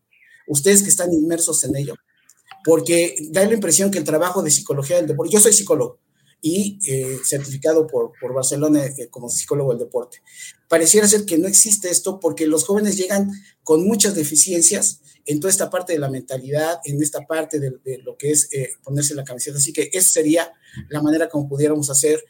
[0.47, 1.95] Ustedes que están inmersos en ello,
[2.63, 5.99] porque da la impresión que el trabajo de psicología del deporte, yo soy psicólogo,
[6.41, 10.21] y eh, certificado por, por Barcelona eh, como psicólogo del deporte.
[10.67, 13.31] Pareciera ser que no existe esto porque los jóvenes llegan
[13.63, 18.17] con muchas deficiencias en toda esta parte de la mentalidad, en esta parte de, lo
[18.17, 19.57] que es eh, ponerse la camiseta.
[19.57, 20.53] Así que esa sería
[20.89, 22.23] la manera como pudiéramos hacer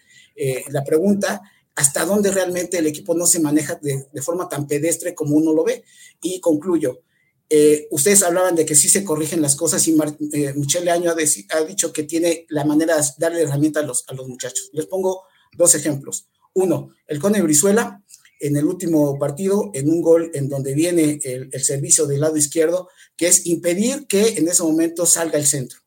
[0.70, 1.42] la pregunta
[1.74, 5.52] hasta dónde realmente el equipo no se maneja de, de, forma tan pedestre como uno
[5.52, 5.84] lo ve.
[6.22, 7.02] Y concluyo,
[7.50, 11.12] eh, ustedes hablaban de que sí se corrigen las cosas y Mar, eh, Michelle Año
[11.12, 14.70] ha, dicho que tiene la manera de darle herramienta a los, a los muchachos.
[14.74, 16.28] Les pongo dos ejemplos.
[16.54, 18.04] Uno, el Cone Brizuela
[18.40, 22.90] en el último partido en un gol en donde viene el, servicio del lado izquierdo,
[23.16, 25.80] que es impedir que en ese momento salga el centro.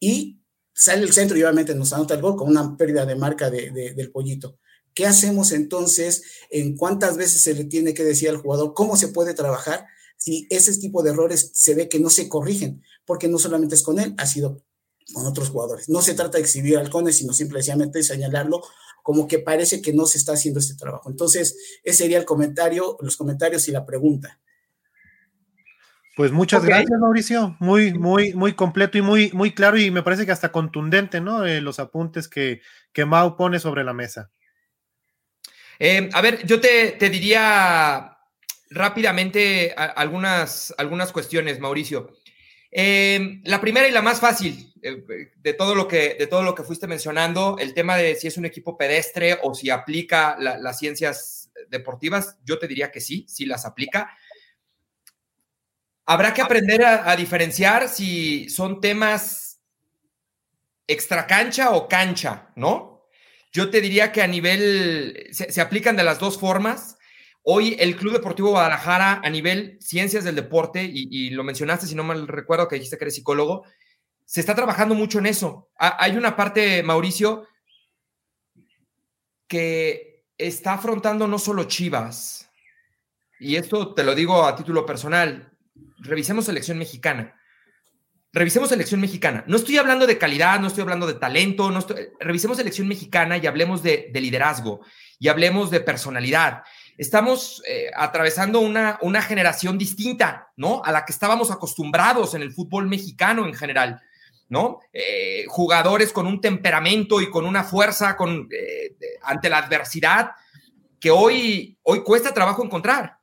[0.00, 0.40] Y
[0.72, 4.10] sale el centro y obviamente nos anota el gol con una pérdida de marca del
[4.12, 4.58] pollito.
[4.94, 6.22] ¿Qué hacemos entonces?
[6.50, 9.86] ¿En cuántas veces se le tiene que decir al jugador cómo se puede trabajar
[10.24, 12.82] si ese tipo de errores se ve que no se corrigen?
[13.04, 14.62] Porque no solamente es con él, ha sido
[15.12, 15.90] con otros jugadores.
[15.90, 18.62] No se trata de exhibir halcones, sino simplemente señalarlo
[19.02, 21.10] como que parece que no se está haciendo este trabajo.
[21.10, 24.40] Entonces, ese sería el comentario, los comentarios y la pregunta.
[26.16, 27.54] Pues muchas gracias, Mauricio.
[27.60, 31.44] Muy, muy, muy completo y muy, muy claro y me parece que hasta contundente, ¿no?
[31.44, 32.62] Eh, los apuntes que,
[32.94, 34.30] que Mau pone sobre la mesa.
[35.78, 38.13] Eh, a ver, yo te, te diría
[38.70, 42.16] rápidamente algunas, algunas cuestiones, Mauricio.
[42.76, 46.64] Eh, la primera y la más fácil de, todo lo que, de todo lo que
[46.64, 51.52] fuiste mencionando, el tema de si es un equipo pedestre o si aplica las ciencias
[51.70, 54.10] deportivas, yo te diría que sí, sí las aplica.
[56.04, 59.62] Habrá que aprender a, diferenciar si son temas
[60.86, 63.06] extra cancha o cancha, ¿no?
[63.52, 66.98] Yo te diría que a nivel, se aplican de las dos formas.
[67.46, 72.02] Hoy el Club Deportivo Guadalajara a nivel ciencias del deporte, y, lo mencionaste, si no
[72.02, 73.64] mal recuerdo, que dijiste que eres psicólogo,
[74.24, 75.68] se está trabajando mucho en eso.
[75.76, 77.46] hay una parte, Mauricio,
[79.46, 82.50] que está afrontando no solo Chivas,
[83.38, 85.52] y esto te lo digo a título personal,
[85.98, 87.38] revisemos selección mexicana.
[88.32, 89.44] Revisemos selección mexicana.
[89.46, 91.70] No estoy hablando de calidad, no estoy hablando de talento,
[92.18, 94.80] revisemos selección mexicana y hablemos de liderazgo
[95.20, 96.62] y hablemos de personalidad
[96.96, 100.82] estamos eh, atravesando una, una generación distinta, ¿no?
[100.84, 104.00] A la que estábamos acostumbrados en el fútbol mexicano en general,
[104.48, 104.80] ¿no?
[104.92, 110.32] Eh, jugadores con un temperamento y con una fuerza con, eh, ante la adversidad
[111.00, 113.18] que hoy, hoy cuesta trabajo encontrar.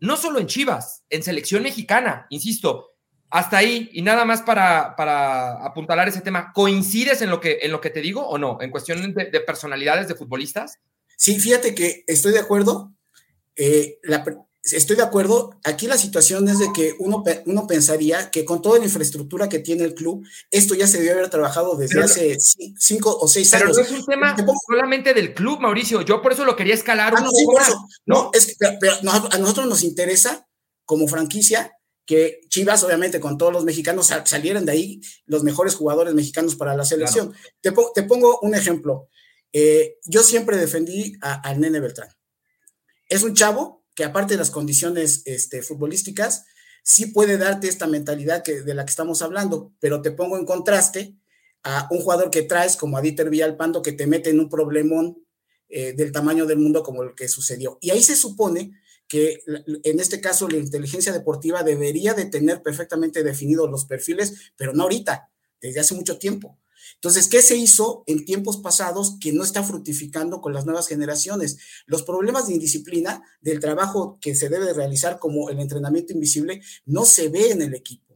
[0.00, 2.92] No solo en Chivas, en selección mexicana, insisto,
[3.30, 7.72] hasta ahí, y nada más para, para apuntalar ese tema, ¿coincides en lo que, en
[7.72, 8.58] lo que te digo o no?
[8.60, 10.78] En cuestión de, de personalidades de futbolistas.
[11.16, 12.92] Sí, fíjate que estoy de acuerdo.
[13.56, 13.98] Eh,
[14.62, 18.78] estoy de acuerdo, aquí la situación es de que uno, uno pensaría que con toda
[18.78, 22.36] la infraestructura que tiene el club, esto ya se debe haber trabajado desde hace
[22.78, 23.72] cinco o seis años.
[23.76, 27.14] Pero no es un tema solamente del club, Mauricio, yo por eso lo quería escalar
[27.16, 28.30] ah, un poco más, ¿no?
[28.32, 30.46] es que, pero a nosotros nos interesa
[30.84, 31.72] como franquicia
[32.04, 36.76] que Chivas, obviamente, con todos los mexicanos salieran de ahí los mejores jugadores mexicanos para
[36.76, 37.34] la selección.
[37.60, 39.08] Te, te, pongo un ejemplo.
[39.52, 42.08] Eh, yo siempre defendí al Nene Beltrán
[43.08, 46.44] es un chavo que aparte de las condiciones este, futbolísticas,
[46.82, 50.44] sí puede darte esta mentalidad que, de la que estamos hablando, pero te pongo en
[50.44, 51.16] contraste
[51.62, 55.18] a un jugador que traes como a Dieter Villalpando que te mete en un problemón
[55.68, 57.78] eh, del tamaño del mundo como el que sucedió.
[57.80, 58.72] Y ahí se supone
[59.08, 59.42] que
[59.82, 64.84] en este caso la inteligencia deportiva debería de tener perfectamente definidos los perfiles, pero no
[64.84, 66.58] ahorita, desde hace mucho tiempo.
[66.94, 71.58] Entonces, ¿qué se hizo en tiempos pasados que no está fructificando con las nuevas generaciones?
[71.86, 77.04] Los problemas de indisciplina del trabajo que se debe realizar como el entrenamiento invisible no
[77.04, 78.06] se ve en el equipo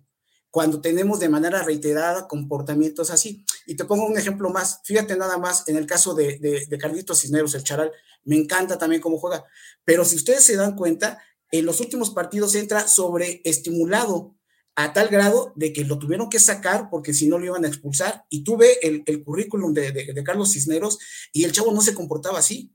[0.51, 3.45] cuando tenemos de manera reiterada comportamientos así.
[3.67, 4.81] Y te pongo un ejemplo más.
[4.85, 7.93] Fíjate nada más en el caso de, de, de Carlitos Cisneros, el Charal.
[8.25, 9.45] Me encanta también cómo juega.
[9.85, 14.37] Pero si ustedes se dan cuenta, en los últimos partidos entra sobreestimulado
[14.85, 17.69] a tal grado de que lo tuvieron que sacar porque si no lo iban a
[17.69, 18.25] expulsar.
[18.31, 20.99] Y tuve el, el currículum de, de, Carlos Cisneros
[21.33, 22.73] y el chavo no se comportaba así.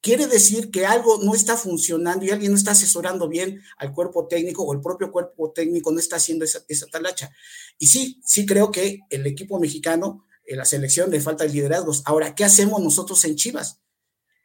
[0.00, 4.26] Quiere decir que algo no está funcionando y alguien no está asesorando bien al cuerpo
[4.26, 7.30] técnico o el propio cuerpo técnico no está haciendo esa, esa talacha.
[7.78, 12.02] Y sí, sí creo que el equipo mexicano, en la selección, le falta liderazgos.
[12.06, 13.80] Ahora, ¿qué hacemos nosotros en Chivas?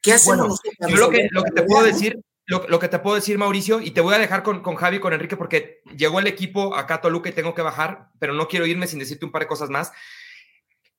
[0.01, 0.73] ¿Qué hacemos nosotros?
[0.89, 3.91] Yo lo que, lo que te puedo decir, lo, que te puedo decir, Mauricio, y
[3.91, 7.01] te voy a dejar con, con Javi con Enrique porque llegó el equipo acá a
[7.01, 9.69] Toluca y tengo que bajar, pero no quiero irme sin decirte un par de cosas
[9.69, 9.91] más.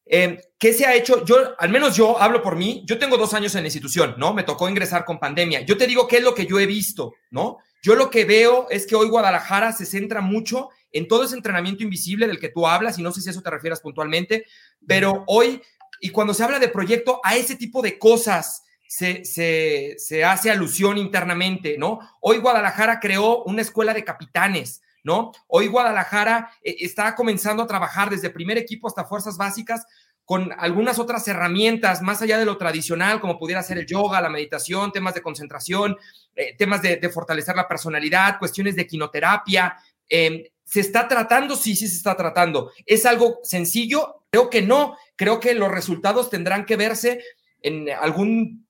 [0.07, 1.25] Eh, ¿Qué se ha hecho?
[1.25, 4.35] Yo, al menos yo hablo por mí, yo tengo dos años en la institución, ¿no?
[4.35, 5.63] Me tocó ingresar con pandemia.
[5.63, 7.59] Yo te digo qué es lo que yo he visto, ¿no?
[7.83, 11.83] Yo lo que veo es que hoy Guadalajara se centra mucho en todo ese entrenamiento
[11.83, 14.47] invisible del que tú hablas, y no sé si a eso te refieras puntualmente,
[14.87, 15.61] pero hoy,
[16.01, 21.77] y cuando se habla de proyecto, a ese tipo de cosas, se, hace alusión internamente,
[21.79, 22.01] ¿no?
[22.21, 25.33] Hoy Guadalajara creó una escuela de capitanes, ¿no?
[25.47, 29.85] Hoy Guadalajara eh, está comenzando a trabajar desde primer equipo hasta fuerzas básicas
[30.25, 34.31] con algunas otras herramientas más allá de lo tradicional, como pudiera ser el yoga, la
[34.31, 35.99] meditación, temas de concentración,
[36.35, 39.77] eh, temas de, fortalecer la personalidad, cuestiones de quinoterapia.
[40.09, 41.57] Em, ¿Se está tratando?
[41.57, 42.73] Sí, sí se está tratando.
[42.87, 44.23] ¿Es algo sencillo?
[44.31, 44.97] Creo que no.
[45.15, 47.23] Creo que los resultados tendrán que verse
[47.61, 48.64] en algún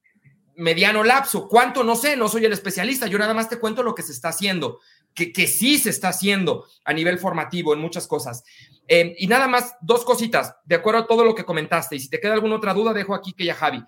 [0.56, 1.48] mediano lapso.
[1.48, 1.84] ¿Cuánto?
[1.84, 4.28] No sé, no soy el especialista, yo nada más te cuento lo que se está
[4.28, 4.80] haciendo,
[5.14, 8.44] que, que sí se está haciendo a nivel formativo en muchas cosas.
[8.88, 12.08] Eh, y nada más, dos cositas, de acuerdo a todo lo que comentaste, y si
[12.08, 13.82] te queda alguna otra duda, dejo aquí que ya Javi.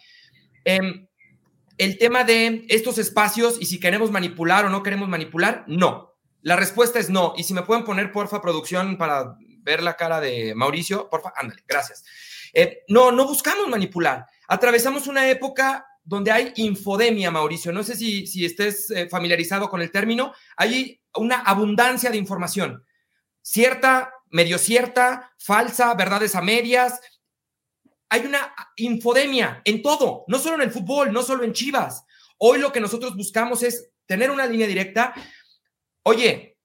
[0.65, 1.07] Eh,
[1.79, 6.15] el tema de estos espacios y si queremos manipular o no queremos manipular, no.
[6.43, 7.35] La respuesta es no.
[7.37, 11.63] Y si me pueden poner, porfa, producción, para ver la cara de Mauricio, porfa, ándale,
[11.67, 12.05] gracias.
[12.55, 14.27] Eh, no, no buscamos manipular.
[14.49, 17.73] Atravesamos una época donde hay infodemia, Mauricio.
[17.73, 20.33] No sé si, si estés eh, familiarizado con el término.
[20.57, 22.87] Hay una abundancia de información.
[23.43, 27.01] Cierta, medio cierta, falsa, verdades a medias.
[28.09, 32.05] Hay una infodemia en todo, no solo en el fútbol, no solo en Chivas.
[32.39, 35.13] Hoy lo que nosotros buscamos es tener una línea directa.
[36.05, 36.57] Oye,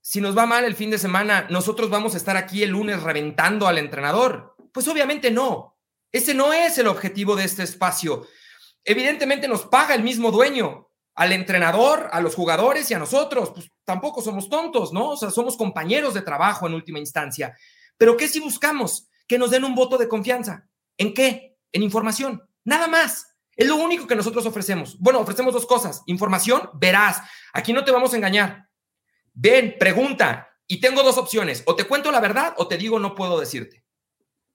[0.00, 3.02] si nos va mal el fin de semana, nosotros vamos a estar aquí el lunes
[3.02, 4.54] reventando al entrenador.
[4.70, 5.76] Pues obviamente no.
[6.12, 8.28] Ese no es el objetivo de este espacio.
[8.86, 13.50] Evidentemente nos paga el mismo dueño, al entrenador, a los jugadores y a nosotros.
[13.50, 15.10] Pues tampoco somos tontos, ¿no?
[15.10, 17.56] O sea, somos compañeros de trabajo en última instancia.
[17.98, 19.08] Pero ¿qué si buscamos?
[19.26, 20.68] Que nos den un voto de confianza.
[20.96, 21.56] ¿En qué?
[21.72, 22.48] En información.
[22.64, 23.26] Nada más.
[23.56, 24.98] Es lo único que nosotros ofrecemos.
[25.00, 26.02] Bueno, ofrecemos dos cosas.
[26.06, 27.22] Información, verás.
[27.54, 28.68] Aquí no te vamos a engañar.
[29.32, 30.50] Ven, pregunta.
[30.66, 31.62] Y tengo dos opciones.
[31.66, 33.84] O te cuento la verdad o te digo no puedo decirte.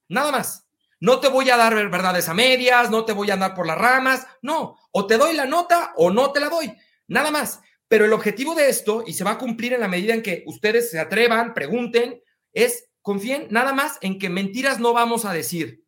[0.08, 0.67] Nada más.
[1.01, 3.77] No te voy a dar verdades a medias, no te voy a andar por las
[3.77, 4.77] ramas, no.
[4.91, 6.71] O te doy la nota o no te la doy.
[7.07, 7.59] Nada más.
[7.87, 10.43] Pero el objetivo de esto, y se va a cumplir en la medida en que
[10.45, 12.21] ustedes se atrevan, pregunten,
[12.53, 15.83] es confíen nada más en que mentiras no vamos a decir.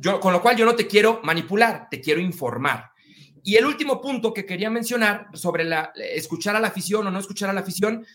[0.00, 2.92] Yo, con lo cual yo no te quiero manipular, te quiero informar.
[3.42, 7.18] Y el último punto que quería mencionar sobre la, escuchar a la afición o no
[7.18, 8.06] escuchar a la afición,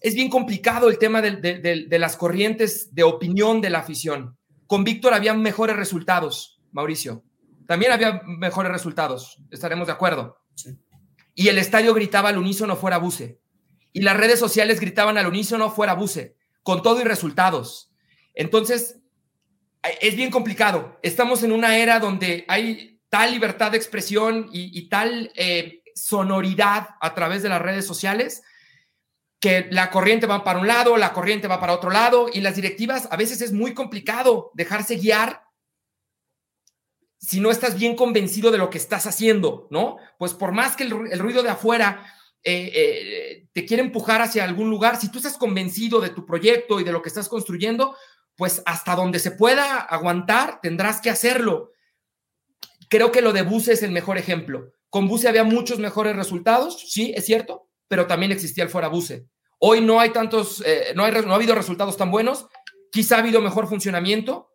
[0.00, 4.37] es bien complicado el tema de, de, de las corrientes de opinión de la afición.
[4.68, 7.24] Con Víctor había mejores resultados, Mauricio.
[7.66, 10.38] También había mejores resultados, estaremos de acuerdo.
[10.54, 10.78] Sí.
[11.34, 13.40] Y el estadio gritaba al unísono fuera buce.
[13.92, 17.90] Y las redes sociales gritaban al unísono fuera buce, con todo y resultados.
[18.34, 19.00] Entonces,
[20.02, 20.98] es bien complicado.
[21.02, 26.90] Estamos en una era donde hay tal libertad de expresión y, y tal eh, sonoridad
[27.00, 28.42] a través de las redes sociales
[29.40, 32.56] que la corriente va para un lado, la corriente va para otro lado y las
[32.56, 35.42] directivas a veces es muy complicado dejarse guiar
[37.18, 39.96] si no estás bien convencido de lo que estás haciendo, ¿no?
[40.18, 42.06] Pues por más que el, ruido de afuera
[42.44, 46.80] eh, eh, te quiere empujar hacia algún lugar, si tú estás convencido de tu proyecto
[46.80, 47.96] y de lo que estás construyendo,
[48.36, 51.72] pues hasta donde se pueda aguantar, tendrás que hacerlo.
[52.88, 54.72] Creo que lo de Buse es el mejor ejemplo.
[54.88, 59.26] Con Buse había muchos mejores resultados, sí, es cierto, pero también existía el fuera buce.
[59.58, 62.46] Hoy no hay tantos, eh, no, hay, no ha habido resultados tan buenos,
[62.92, 64.54] quizá ha habido mejor funcionamiento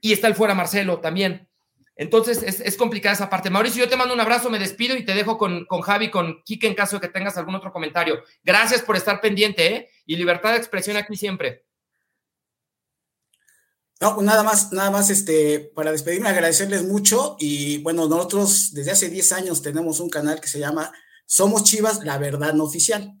[0.00, 1.48] y está el fuera Marcelo también.
[1.96, 3.50] Entonces es, es, complicada esa parte.
[3.50, 6.42] Mauricio, yo te mando un abrazo, me despido y te dejo con, con Javi, con
[6.42, 8.24] Kike en caso de que tengas algún otro comentario.
[8.42, 9.90] Gracias por estar pendiente, ¿eh?
[10.04, 11.64] Y libertad de expresión aquí siempre.
[14.00, 19.08] No, nada más, nada más, este, para despedirme, agradecerles mucho y bueno, nosotros desde hace
[19.08, 20.92] 10 años tenemos un canal que se llama
[21.26, 23.18] somos Chivas, la verdad no oficial,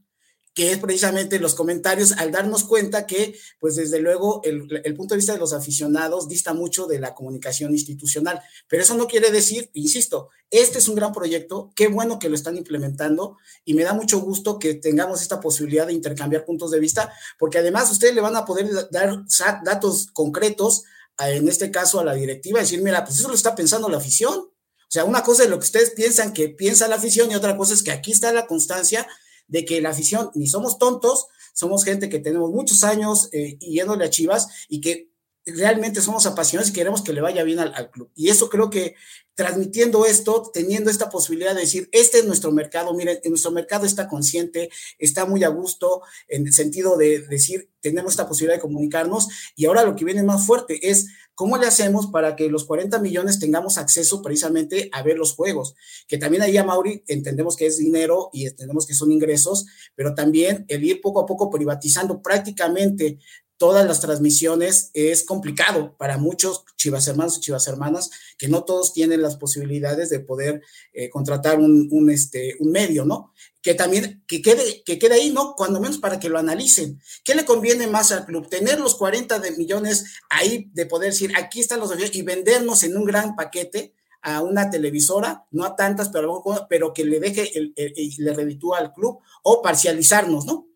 [0.54, 5.18] que es precisamente los comentarios al darnos cuenta que, pues desde luego, el, punto de
[5.18, 8.40] vista de los aficionados dista mucho de la comunicación institucional.
[8.68, 12.36] Pero eso no quiere decir, insisto, este es un gran proyecto, qué bueno que lo
[12.36, 16.78] están implementando y me da mucho gusto que tengamos esta posibilidad de intercambiar puntos de
[16.78, 19.24] vista, porque además ustedes le van a poder dar
[19.64, 20.84] datos concretos,
[21.18, 24.53] en este caso a la directiva, decir, mira, pues eso lo está pensando la afición
[24.94, 27.74] sea, una cosa es lo que ustedes piensan que piensa la afición y otra cosa
[27.74, 29.08] es que aquí está la constancia
[29.48, 34.04] de que la afición ni somos tontos, somos gente que tenemos muchos años eh, yéndole
[34.04, 35.10] a Chivas y que
[35.46, 38.10] realmente somos apasionados y queremos que le vaya bien al, club.
[38.14, 38.94] Y eso creo que
[39.34, 44.08] transmitiendo esto, teniendo esta posibilidad de decir, este es nuestro mercado, miren, nuestro mercado está
[44.08, 49.28] consciente, está muy a gusto, en el sentido de decir, tenemos esta posibilidad de comunicarnos,
[49.56, 53.00] y ahora lo que viene más fuerte es, ¿cómo le hacemos para que los 40
[53.00, 55.74] millones tengamos acceso precisamente a ver los juegos?
[56.06, 59.66] Que también ahí a Mauri entendemos que es dinero y entendemos que son ingresos,
[59.96, 63.18] pero también el ir poco a poco privatizando prácticamente
[63.56, 68.92] todas las transmisiones es complicado para muchos chivas hermanos y chivas hermanas que no todos
[68.92, 73.32] tienen las posibilidades de poder eh, contratar un, un, este, un medio, ¿no?
[73.62, 75.54] Que también, que quede, que quede ahí, ¿no?
[75.56, 77.00] Cuando menos para que lo analicen.
[77.24, 78.48] ¿Qué le conviene más al club?
[78.48, 82.96] Tener los 40 de millones ahí de poder decir, aquí están los y vendernos en
[82.96, 87.74] un gran paquete a una televisora, no a tantas, pero, pero que le deje, el,
[87.76, 90.66] le reditúa al club, o parcializarnos, ¿no?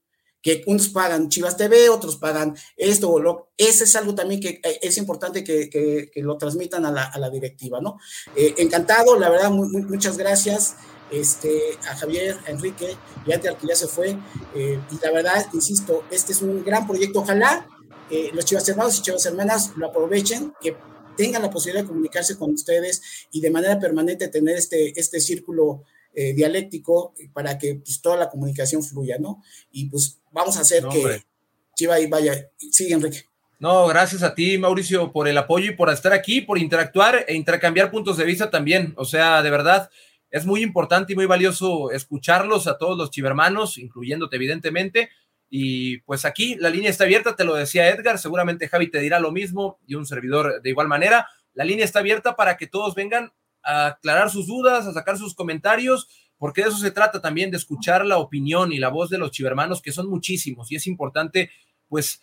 [0.49, 3.51] Que unos pagan Chivas TV, otros pagan esto.
[3.57, 7.18] Ese es algo también que eh, es importante que, que, lo transmitan a la, a
[7.18, 7.99] la directiva, ¿no?
[8.34, 10.76] Eh, encantado, la verdad, muchas gracias
[11.11, 12.96] este, a Javier, a Enrique
[13.26, 14.16] y a que ya se fue.
[14.55, 17.20] Eh, y la verdad, insisto, este es un gran proyecto.
[17.20, 17.68] Ojalá
[18.32, 20.74] los Chivas hermanos y Chivas hermanas lo aprovechen, que
[21.18, 25.84] tengan la posibilidad de comunicarse con ustedes y de manera permanente tener este, este círculo
[26.21, 29.41] eh, dialéctico para que pues, toda la comunicación fluya, ¿no?
[29.71, 31.23] Y pues vamos a hacer que
[31.77, 32.51] Chiva y vaya.
[32.73, 33.23] Sigue, Enrique.
[33.61, 37.35] No, gracias a ti, Mauricio, por el apoyo y por estar aquí, por interactuar e
[37.35, 38.95] intercambiar puntos de vista también.
[38.97, 39.91] O sea, de verdad,
[40.33, 45.11] es muy importante y muy valioso escucharlos a todos los chivermanos, incluyéndote, evidentemente.
[45.49, 49.21] Y pues aquí la línea está abierta, te lo decía Edgar, seguramente Javi te dirá
[49.21, 51.29] lo mismo y un servidor de igual manera.
[51.55, 53.33] La línea está abierta para que todos vengan
[53.63, 57.57] a aclarar sus dudas, a sacar sus comentarios, porque de eso se trata también, de
[57.57, 61.51] escuchar la opinión y la voz de los chivermanos, que son muchísimos, y es importante
[61.89, 62.21] pues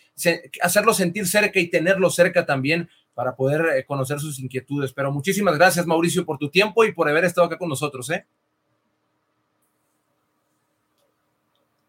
[0.62, 4.94] hacerlos sentir cerca y tenerlos cerca también para poder eh, conocer sus inquietudes.
[4.94, 8.28] Pero muchísimas gracias, Mauricio, por tu tiempo y por haber estado acá con nosotros, ¿eh?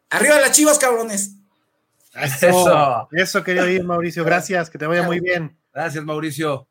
[0.09, 1.37] Arriba las chivas, cabrones.
[2.17, 4.25] Eso, eso quería oír, Mauricio.
[4.25, 5.55] Gracias, que te vaya muy bien.
[5.75, 6.67] Gracias, Mauricio.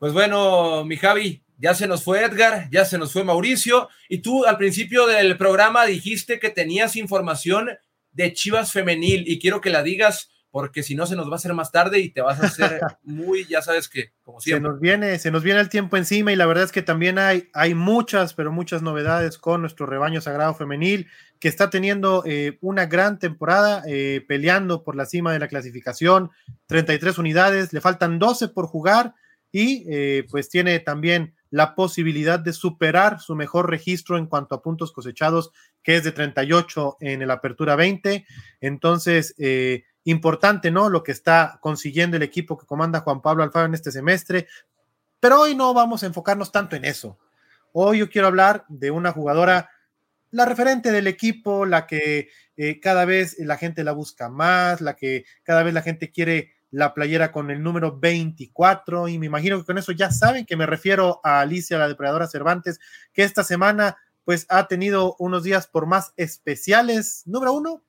[0.00, 3.90] Pues bueno, mi Javi, ya se nos fue Edgar, ya se nos fue Mauricio.
[4.08, 7.68] Y tú al principio del programa dijiste que tenías información
[8.10, 11.36] de Chivas Femenil y quiero que la digas porque si no se nos va a
[11.36, 14.66] hacer más tarde y te vas a hacer muy, ya sabes que, como siempre.
[14.66, 17.18] Se nos viene, se nos viene el tiempo encima y la verdad es que también
[17.18, 21.08] hay, hay muchas, pero muchas novedades con nuestro rebaño sagrado femenil
[21.40, 26.30] que está teniendo eh, una gran temporada eh, peleando por la cima de la clasificación,
[26.68, 29.14] 33 unidades, le faltan 12 por jugar
[29.52, 34.62] y eh, pues tiene también la posibilidad de superar su mejor registro en cuanto a
[34.62, 35.50] puntos cosechados,
[35.82, 38.24] que es de 38 en el Apertura 20.
[38.60, 39.34] Entonces,
[40.04, 40.88] importante, ¿no?
[40.88, 44.46] Lo que está consiguiendo el equipo que comanda Juan Pablo Alfaro en este semestre.
[45.18, 47.18] Pero hoy no vamos a enfocarnos tanto en eso.
[47.72, 49.70] Hoy yo quiero hablar de una jugadora,
[50.30, 54.96] la referente del equipo, la que eh, cada vez la gente la busca más, la
[54.96, 59.58] que cada vez la gente quiere la playera con el número 24 y me imagino
[59.58, 62.78] que con eso ya saben que me refiero a Alicia, la depredadora Cervantes,
[63.12, 67.22] que esta semana pues ha tenido unos días por más especiales.
[67.26, 67.82] Número uno,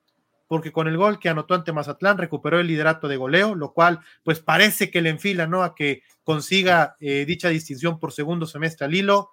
[0.48, 4.00] porque con el gol que anotó ante Mazatlán recuperó el liderato de goleo, lo cual
[4.22, 5.62] pues parece que le enfila, ¿no?
[5.62, 9.30] A que consiga eh, dicha distinción por segundo semestre al hilo.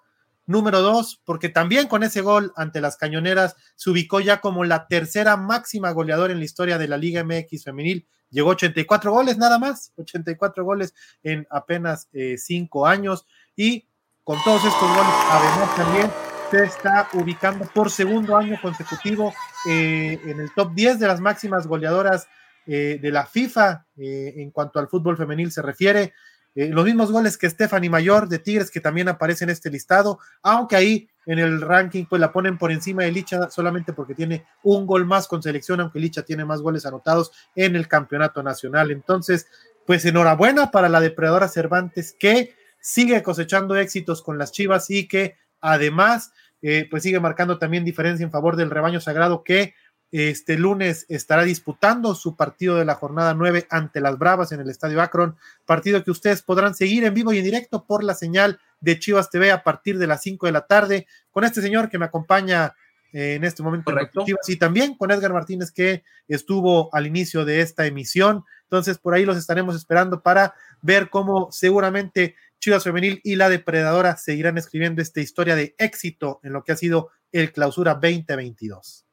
[0.50, 4.88] Número dos, porque también con ese gol ante las cañoneras se ubicó ya como la
[4.88, 8.08] tercera máxima goleadora en la historia de la Liga MX femenil.
[8.30, 10.92] Llegó 84 goles nada más, 84 goles
[11.22, 13.86] en apenas eh, cinco años y
[14.24, 16.10] con todos estos goles, además también
[16.50, 19.32] se está ubicando por segundo año consecutivo
[19.68, 22.26] eh, en el top 10 de las máximas goleadoras
[22.66, 26.12] eh, de la FIFA en cuanto al fútbol femenil se refiere.
[26.54, 30.76] Los mismos goles que Stephanie Mayor de Tigres, que también aparece en este listado, aunque
[30.76, 34.86] ahí en el ranking pues la ponen por encima de Licha solamente porque tiene un
[34.86, 38.90] gol más con selección, aunque Licha tiene más goles anotados en el campeonato nacional.
[38.90, 39.46] Entonces,
[39.86, 45.36] pues enhorabuena para la depredadora Cervantes que sigue cosechando éxitos con las Chivas y que
[45.60, 46.32] además
[46.62, 49.74] eh, pues sigue marcando también diferencia en favor del rebaño sagrado que
[50.12, 54.68] este lunes estará disputando su partido de la jornada 9 ante las Bravas en el
[54.68, 55.36] Estadio Akron,
[55.66, 59.30] partido que ustedes podrán seguir en vivo y en directo por la señal de Chivas
[59.30, 62.74] TV a partir de las 5 de la tarde con este señor que me acompaña
[63.12, 63.92] eh, en este momento
[64.24, 68.44] Chivas y también con Edgar Martínez que estuvo al inicio de esta emisión.
[68.64, 74.16] Entonces por ahí los estaremos esperando para ver cómo seguramente Chivas Femenil y la Depredadora
[74.16, 79.06] seguirán escribiendo esta historia de éxito en lo que ha sido el Clausura 2022.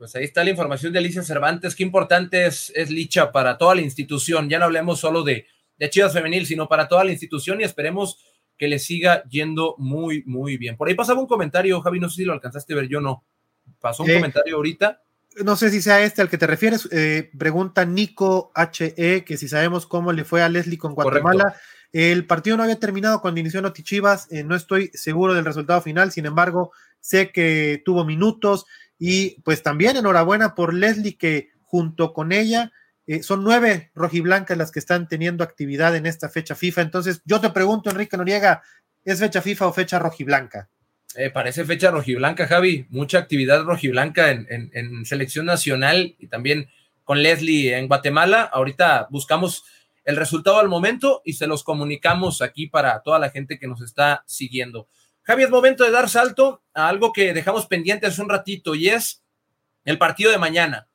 [0.00, 1.76] Pues ahí está la información de Alicia Cervantes.
[1.76, 4.48] Qué importante es, es Licha para toda la institución.
[4.48, 5.46] Ya no hablemos solo de,
[5.76, 8.18] de Chivas Femenil, sino para toda la institución y esperemos
[8.56, 10.78] que le siga yendo muy, muy bien.
[10.78, 13.26] Por ahí pasaba un comentario, Javi, no sé si lo alcanzaste a ver, yo no.
[13.78, 15.02] Pasó un comentario ahorita.
[15.44, 16.88] No sé si sea este al que te refieres.
[16.92, 21.56] Eh, pregunta Nico HE, que si sabemos cómo le fue a Leslie con Guatemala.
[21.92, 26.10] El partido no había terminado cuando inició Notichivas, eh, no estoy seguro del resultado final,
[26.10, 28.64] sin embargo, sé que tuvo minutos
[29.00, 32.70] y pues también enhorabuena por Leslie que junto con ella
[33.06, 36.82] eh, son nueve rojiblancas las que están teniendo actividad en esta fecha FIFA.
[36.82, 38.62] Entonces, yo te pregunto, Enrique Noriega,
[39.04, 40.68] ¿es fecha FIFA o fecha rojiblanca?
[41.16, 42.86] Eh, parece fecha rojiblanca, Javi.
[42.90, 46.68] Mucha actividad rojiblanca en, en selección nacional y también
[47.02, 48.42] con Leslie en Guatemala.
[48.42, 49.64] Ahorita buscamos
[50.04, 53.80] el resultado al momento y se los comunicamos aquí para toda la gente que nos
[53.80, 54.88] está siguiendo.
[55.30, 58.88] Javi, es momento de dar salto a algo que dejamos pendiente hace un ratito y
[58.88, 59.22] es
[59.84, 60.88] el partido de mañana.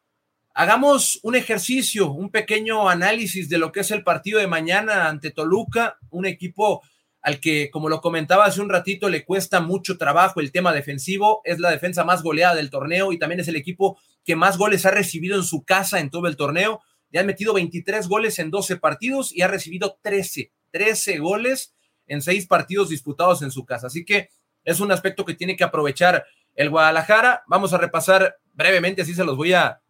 [0.54, 5.32] Hagamos un ejercicio, un pequeño análisis de lo que es el partido de mañana ante
[5.32, 6.82] Toluca, un equipo
[7.22, 11.40] al que, como lo comentaba hace un ratito, le cuesta mucho trabajo el tema defensivo,
[11.46, 14.86] es la defensa más goleada del torneo y también es el equipo que más goles
[14.86, 16.82] ha recibido en su casa en todo el torneo.
[17.10, 21.75] Le han metido 23 goles en 12 partidos y ha recibido 13, 13 goles
[22.08, 23.88] en 6 partidos disputados en su casa.
[23.88, 24.30] Así que
[24.64, 26.26] es un aspecto que tiene que aprovechar
[26.56, 27.44] el Guadalajara.
[27.48, 29.82] Vamos a repasar brevemente, así se los voy a,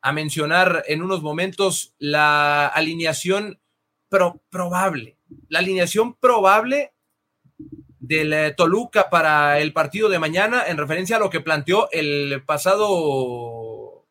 [0.00, 3.60] a mencionar en unos momentos, la alineación
[4.08, 5.16] probable
[5.48, 6.92] la alineación probable
[7.98, 12.42] del eh, Toluca para el partido de mañana en referencia a lo que planteó el
[12.44, 14.06] pasado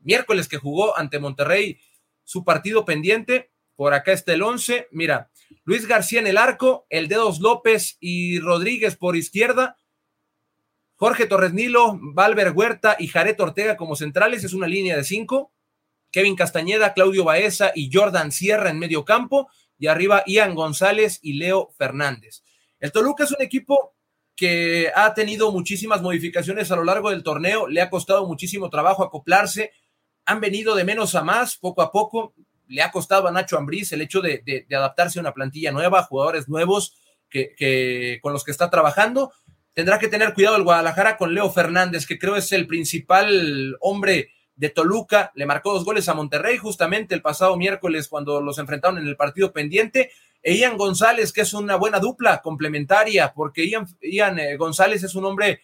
[0.00, 1.78] miércoles que jugó ante Monterrey
[2.24, 3.50] su partido pendiente.
[3.76, 4.88] Por acá está el 11.
[4.92, 5.30] Mira,
[5.64, 9.76] Luis García en el arco, el Dedos López y Rodríguez por izquierda.
[10.96, 14.44] Jorge Torres Nilo, Valver Huerta y Jared Ortega como centrales.
[14.44, 15.52] Es una línea de cinco.
[16.10, 21.34] Kevin Castañeda, Claudio Baeza y Jordan Sierra en medio campo y arriba Ian González y
[21.34, 22.42] Leo Fernández.
[22.80, 23.94] El Toluca es un equipo
[24.34, 29.02] que ha tenido muchísimas modificaciones a lo largo del torneo, le ha costado muchísimo trabajo
[29.02, 29.72] acoplarse,
[30.24, 32.34] han venido de menos a más poco a poco,
[32.68, 36.48] le ha costado a Nacho Ambriz el hecho de, adaptarse a una plantilla nueva, jugadores
[36.48, 36.94] nuevos
[37.28, 39.32] que, con los que está trabajando.
[39.74, 44.30] Tendrá que tener cuidado el Guadalajara con Leo Fernández, que creo es el principal hombre
[44.58, 48.98] de Toluca, le marcó dos goles a Monterrey justamente el pasado miércoles cuando los enfrentaron
[48.98, 50.10] en el partido pendiente.
[50.42, 55.26] E Ian González, que es una buena dupla complementaria, porque Ian, eh, González es un
[55.26, 55.60] hombre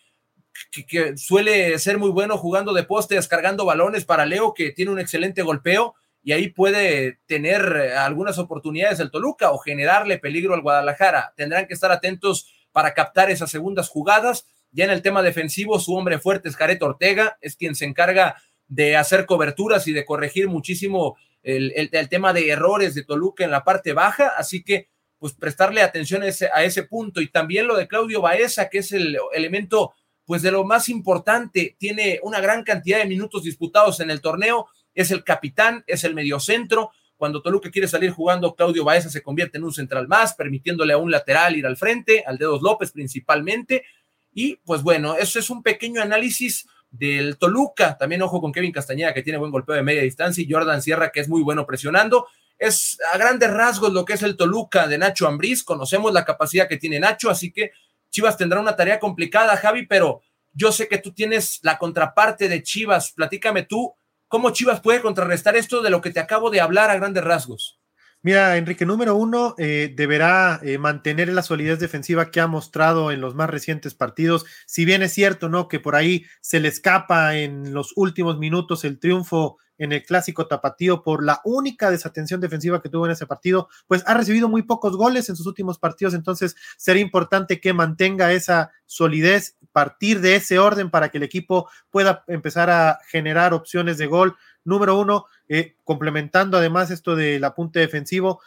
[0.86, 5.00] que, suele ser muy bueno jugando de poste, descargando balones para Leo, que tiene un
[5.00, 5.94] excelente golpeo
[6.24, 11.34] y ahí puede tener eh, algunas oportunidades el Toluca o generarle peligro al Guadalajara.
[11.36, 14.46] Tendrán que estar atentos para captar esas segundas jugadas.
[14.72, 18.36] Ya en el tema defensivo, su hombre fuerte es Careto Ortega, es quien se encarga
[18.66, 23.62] de hacer coberturas y de corregir muchísimo el, tema de errores de Toluca en la
[23.62, 27.76] parte baja, así que pues prestarle atención a ese, a ese punto y también lo
[27.76, 29.92] de Claudio Baeza, que es el elemento
[30.24, 34.68] pues de lo más importante, tiene una gran cantidad de minutos disputados en el torneo,
[34.94, 39.58] es el capitán, es el mediocentro, cuando Toluca quiere salir jugando, Claudio Baeza se convierte
[39.58, 43.84] en un central más, permitiéndole a un lateral ir al frente, al Dedos López principalmente.
[44.32, 47.96] Y pues bueno, eso es un pequeño análisis del Toluca.
[47.96, 51.10] También ojo con Kevin Castañeda, que tiene buen golpeo de media distancia, y Jordan Sierra,
[51.12, 52.26] que es muy bueno presionando.
[52.58, 55.62] Es a grandes rasgos lo que es el Toluca de Nacho Ambriz.
[55.62, 57.70] Conocemos la capacidad que tiene Nacho, así que
[58.10, 60.20] Chivas tendrá una tarea complicada, Javi, pero
[60.52, 63.12] yo sé que tú tienes la contraparte de Chivas.
[63.12, 63.94] Platícame tú,
[64.34, 67.78] ¿cómo Chivas puede contrarrestar esto de lo que te acabo de hablar a grandes rasgos?
[68.20, 73.20] Mira, Enrique, número uno, eh, deberá eh, mantener la solidez defensiva que ha mostrado en
[73.20, 74.44] los más recientes partidos.
[74.66, 75.68] Si bien es cierto, ¿no?
[75.68, 80.46] Que por ahí se le escapa en los últimos minutos el triunfo en el clásico
[80.46, 84.62] tapatío por la única desatención defensiva que tuvo en ese partido, pues ha recibido muy
[84.62, 90.36] pocos goles en sus últimos partidos, entonces será importante que mantenga esa solidez, partir de
[90.36, 94.36] ese orden para que el equipo pueda empezar a generar opciones de gol.
[94.62, 98.40] Número uno, eh, complementando además esto del apunte defensivo,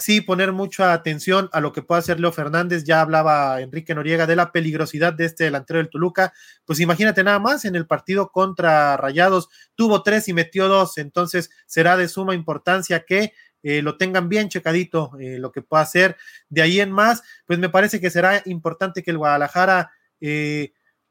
[0.00, 2.84] sí poner mucha atención a lo que pueda hacer Leo Fernández.
[2.84, 6.32] Ya hablaba Enrique Noriega de la peligrosidad de este delantero del Toluca.
[6.64, 11.50] Pues imagínate nada más, en el partido contra Rayados tuvo tres y metió dos, entonces
[11.66, 13.32] será de suma importancia que
[13.62, 16.16] eh, lo tengan bien checadito eh, lo que pueda hacer.
[16.48, 19.92] De ahí en más, pues me parece que será importante que el Guadalajara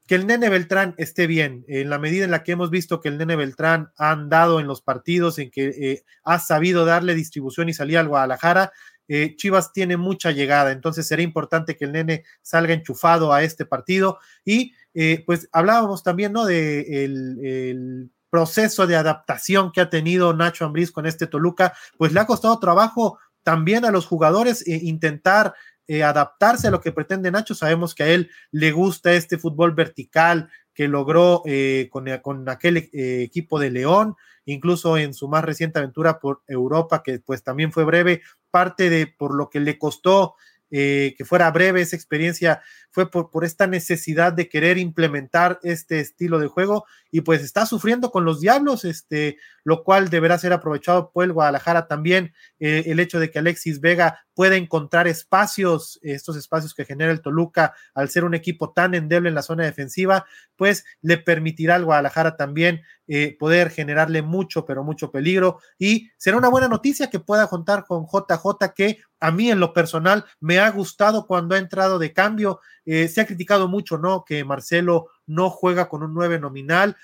[0.10, 3.10] que el nene Beltrán esté bien, en la medida en la que hemos visto que
[3.10, 7.70] el nene Beltrán ha andado en los partidos, en que eh, ha sabido darle distribución
[7.70, 8.72] y salir al Guadalajara,
[9.08, 13.68] eh, Chivas tiene mucha llegada, entonces será importante que el nene salga enchufado a este
[13.68, 14.18] partido.
[14.44, 16.46] Y eh, pues hablábamos también, ¿no?
[16.46, 22.20] De el, proceso de adaptación que ha tenido Nacho Ambriz con este Toluca, pues le
[22.20, 25.56] ha costado trabajo también a los jugadores intentar
[25.92, 27.56] eh, adaptarse a lo que pretende Nacho.
[27.56, 32.78] Sabemos que a él le gusta este fútbol vertical que logró eh, con, con, aquel
[32.78, 34.16] eh, equipo de León,
[34.46, 38.22] incluso en su más reciente aventura por Europa, que pues también fue breve,
[38.52, 40.36] parte de por lo que le costó
[40.70, 42.62] que fuera breve esa experiencia
[42.92, 47.66] fue por, por, esta necesidad de querer implementar este estilo de juego y pues está
[47.66, 53.00] sufriendo con los diablos, este, lo cual deberá ser aprovechado por el Guadalajara también, el
[53.00, 58.10] hecho de que Alexis Vega puede encontrar espacios, estos espacios que genera el Toluca al
[58.10, 62.82] ser un equipo tan endeble en la zona defensiva, pues le permitirá al Guadalajara también
[63.10, 65.60] eh, poder generarle mucho, pero mucho peligro.
[65.78, 69.74] Y será una buena noticia que pueda contar con JJ, que a mí en lo
[69.74, 72.62] personal me ha gustado cuando ha entrado de cambio.
[72.86, 74.24] Eh, se ha criticado mucho, ¿no?
[74.24, 76.96] Que Marcelo no juega con un 9 nominal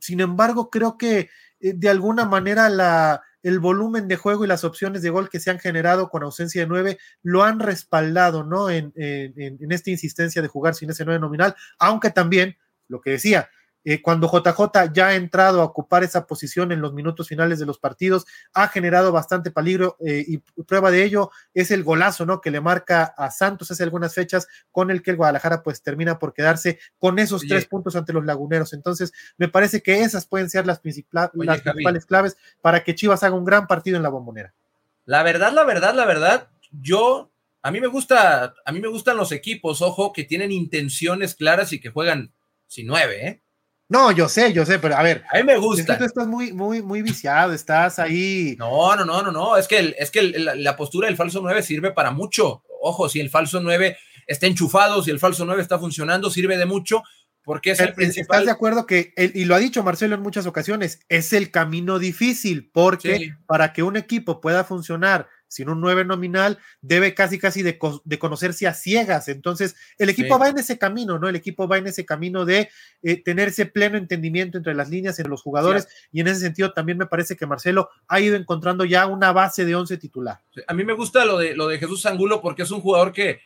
[0.00, 1.30] sin embargo, creo que
[1.60, 5.40] eh, de alguna manera la, el volumen de juego y las opciones de gol que
[5.40, 8.70] se han generado con ausencia de nueve lo han respaldado, ¿no?
[8.70, 12.56] En, en esta insistencia de jugar sin ese nueve nominal, aunque también,
[12.88, 13.48] lo que decía,
[13.88, 17.66] eh, cuando JJ ya ha entrado a ocupar esa posición en los minutos finales de
[17.66, 22.40] los partidos, ha generado bastante peligro eh, y prueba de ello es el golazo, ¿no?
[22.40, 26.18] Que le marca a Santos hace algunas fechas con el que el Guadalajara pues termina
[26.18, 28.72] por quedarse con esos tres puntos ante los laguneros.
[28.72, 33.44] Entonces, me parece que esas pueden ser las, principales claves para que Chivas haga un
[33.44, 34.52] gran partido en la bombonera.
[35.04, 37.30] La verdad, la verdad, la verdad, yo
[37.62, 41.72] a mí me gusta, a mí me gustan los equipos, ojo, que tienen intenciones claras
[41.72, 42.32] y que juegan
[42.66, 43.42] sin nueve, ¿eh?
[43.88, 45.22] No, yo sé, yo sé, pero a ver.
[45.32, 45.96] A mí me gusta.
[45.96, 48.56] tú estás muy, muy, muy viciado, estás ahí.
[48.58, 49.56] No, no, no, no, no.
[49.56, 52.64] Es que, es que la, postura del falso 9 sirve para mucho.
[52.80, 56.66] Ojo, si el falso 9 está enchufado, si el falso 9 está funcionando, sirve de
[56.66, 57.04] mucho,
[57.44, 58.38] porque es el, principal.
[58.38, 62.00] ¿Estás de acuerdo que, y lo ha dicho Marcelo en muchas ocasiones, es el camino
[62.00, 67.62] difícil, porque para que un equipo pueda funcionar sin un 9 nominal, debe casi casi
[67.62, 69.28] de, conocerse a ciegas.
[69.28, 71.28] Entonces, el equipo va en ese camino, ¿no?
[71.28, 72.68] El equipo va en ese camino de
[73.02, 76.72] eh, tener ese pleno entendimiento entre las líneas, entre los jugadores, y en ese sentido
[76.72, 80.40] también me parece que Marcelo ha ido encontrando ya una base de 11 titular.
[80.66, 83.40] A mí me gusta lo de, lo de Jesús Angulo porque es un jugador que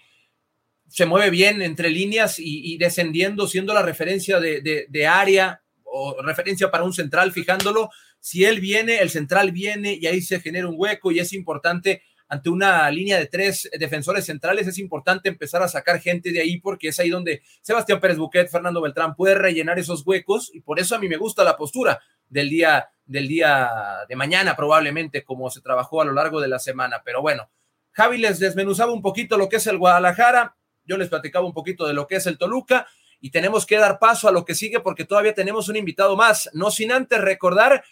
[0.89, 6.71] se mueve bien entre líneas y, descendiendo, siendo la referencia de, de área o referencia
[6.71, 7.91] para un central, fijándolo
[8.21, 12.03] si él viene, el central viene y ahí se genera un hueco y es importante
[12.29, 16.61] ante una línea de tres defensores centrales, es importante empezar a sacar gente de ahí
[16.61, 20.79] porque es ahí donde Sebastián Pérez Buquet, Fernando Beltrán puede rellenar esos huecos y por
[20.79, 23.69] eso a mí me gusta la postura del día del día
[24.09, 27.51] de mañana probablemente como se trabajó a lo largo de la semana, pero bueno,
[27.91, 31.85] Javi les desmenuzaba un poquito lo que es el Guadalajara, yo les platicaba un poquito
[31.89, 32.87] de lo que es el Toluca
[33.21, 36.49] y tenemos que dar paso a lo que sigue porque todavía tenemos un invitado más,
[36.53, 37.83] no sin antes recordar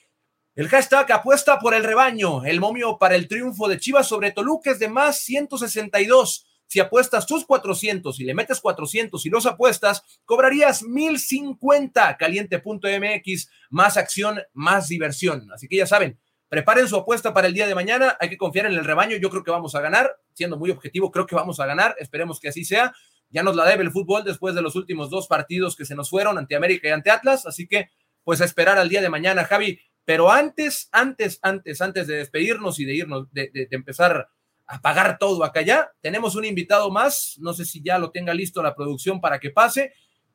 [0.59, 4.73] el hashtag apuesta por el rebaño, el momio para el triunfo de Chivas sobre Toluca
[4.73, 6.49] es de más 162.
[6.67, 12.17] Si apuestas tus 400 y le metes 400 y los apuestas, cobrarías 1050.
[12.17, 15.49] Caliente.mx, más acción, más diversión.
[15.53, 18.17] Así que ya saben, preparen su apuesta para el día de mañana.
[18.19, 19.17] Hay que confiar en el rebaño.
[19.17, 20.17] Yo creo que vamos a ganar.
[20.33, 21.95] Siendo muy objetivo, creo que vamos a ganar.
[22.01, 22.93] Esperemos que así sea.
[23.31, 26.11] Ya nos la debe el fútbol después de los últimos dos partidos que se nos
[26.11, 27.47] fueron ante América y ante Atlas.
[27.47, 27.91] Así que,
[28.25, 29.79] pues a esperar al día de mañana, Javi.
[30.09, 34.31] Pero antes, antes, antes, antes de despedirnos y de irnos, de, empezar
[34.67, 37.37] a pagar todo acá ya, tenemos un invitado más.
[37.41, 39.93] No sé si ya lo tenga listo la producción para que pase.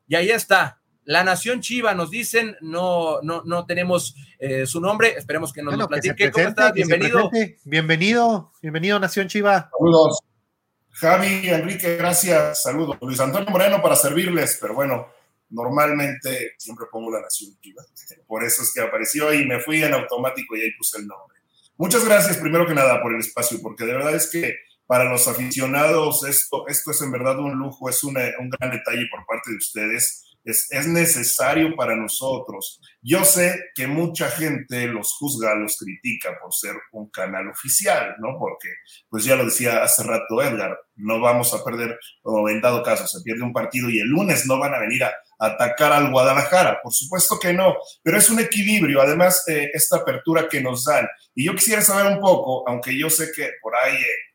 [0.07, 0.79] Y ahí está.
[1.05, 5.15] La Nación Chiva nos dicen, no, no, no tenemos eh, su nombre.
[5.17, 6.29] Esperemos que nos lo platique.
[6.29, 6.71] ¿Cómo estás?
[6.73, 7.31] Bienvenido.
[7.63, 9.71] Bienvenido, bienvenido, Nación Chiva.
[9.75, 10.19] Saludos.
[10.91, 12.61] Javi, Enrique, gracias.
[12.61, 12.99] Saludos.
[13.01, 15.07] Luis Antonio Moreno para servirles, pero bueno,
[15.53, 17.83] Normalmente siempre pongo la Nación Chiva,
[18.27, 21.37] por eso es que apareció y me fui en automático y ahí puse el nombre.
[21.77, 24.55] Muchas gracias primero que nada por el espacio, porque de verdad es que
[24.87, 29.25] para los aficionados esto, esto es en verdad un lujo, es un gran detalle por
[29.25, 32.81] parte de ustedes es, necesario para nosotros.
[33.01, 38.37] Yo sé que mucha gente los juzga, los critica por ser un canal oficial, ¿no?
[38.37, 38.69] Porque,
[39.09, 43.07] pues ya lo decía hace rato Edgar, no vamos a perder, o en dado caso
[43.07, 46.79] se pierde un partido y el lunes no van a venir a, atacar al Guadalajara.
[46.81, 51.07] Por supuesto que no, pero es un equilibrio, además, de esta apertura que nos dan.
[51.35, 53.95] Y yo quisiera saber un poco, aunque yo sé que por ahí...
[53.95, 54.33] Eh,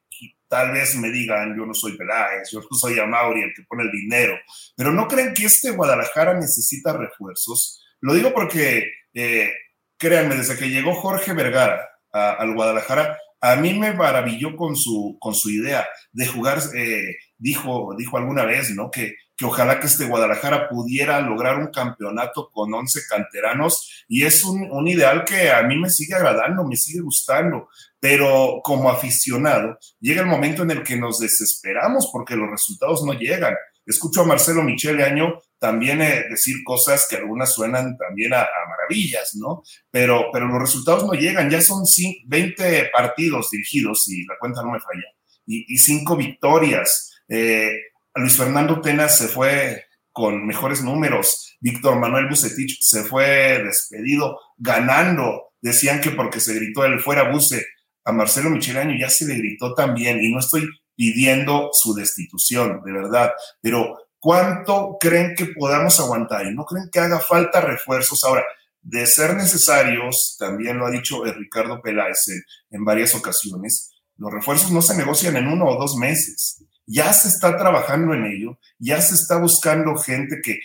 [0.49, 3.83] tal vez me digan, yo no soy Peláez, yo no soy Amauri, el que pone
[3.83, 4.35] el dinero,
[4.75, 7.85] pero ¿no creen que este Guadalajara necesita refuerzos?
[8.01, 9.53] Lo digo porque, eh,
[9.99, 15.35] créanme, desde que llegó Jorge Vergara al Guadalajara, a mí me maravilló con su, con
[15.35, 18.91] su idea de jugar, eh, dijo, dijo alguna vez, ¿no?
[18.91, 24.43] Que, que ojalá que este Guadalajara pudiera lograr un campeonato con 11 canteranos y es
[24.43, 27.69] un, un, ideal que a mí me sigue agradando, me sigue gustando,
[28.01, 33.13] pero como aficionado llega el momento en el que nos desesperamos porque los resultados no
[33.13, 33.55] llegan.
[33.87, 39.37] Escucho a Marcelo Michele Año también eh, decir cosas que algunas suenan también a, maravillas,
[39.37, 39.63] ¿no?
[39.91, 41.85] Pero, pero los resultados no llegan, ya son
[42.27, 45.05] 20 partidos dirigidos, y la cuenta no me falla,
[45.47, 47.09] y, y cinco victorias.
[47.29, 47.71] Eh,
[48.19, 55.53] Luis Fernando Tenas se fue con mejores números, Víctor Manuel Bucetich se fue despedido ganando,
[55.61, 57.65] decían que porque se gritó el fuera Buce,
[58.05, 62.93] a Marcelo Michelaño ya se le gritó también, y no estoy pidiendo su destitución, de
[62.93, 66.47] verdad, pero ¿cuánto creen que podamos aguantar?
[66.47, 68.25] ¿Y no creen que haga falta refuerzos?
[68.25, 68.45] Ahora,
[68.83, 72.27] de ser necesarios, también lo ha dicho Ricardo Peláez
[72.71, 77.29] en varias ocasiones, los refuerzos no se negocian en uno o dos meses ya se
[77.29, 80.59] está trabajando en ello, ya se está buscando gente que,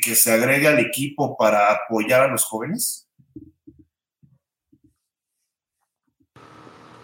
[0.00, 3.08] que, se agregue al equipo para apoyar a los jóvenes.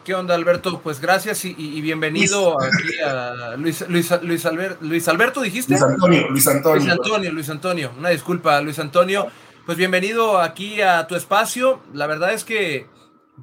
[0.04, 0.80] ¿Qué onda, Alberto?
[0.82, 4.44] Pues gracias y, bienvenido aquí a Luis, Luis, Luis,
[4.80, 5.74] Luis, Alberto, ¿dijiste?
[5.74, 6.80] Luis Antonio, Luis Antonio.
[6.80, 7.92] Luis Antonio, Luis Antonio.
[7.96, 9.28] Una disculpa, Luis Antonio.
[9.64, 11.80] Pues bienvenido aquí a tu espacio.
[11.94, 12.88] La verdad es que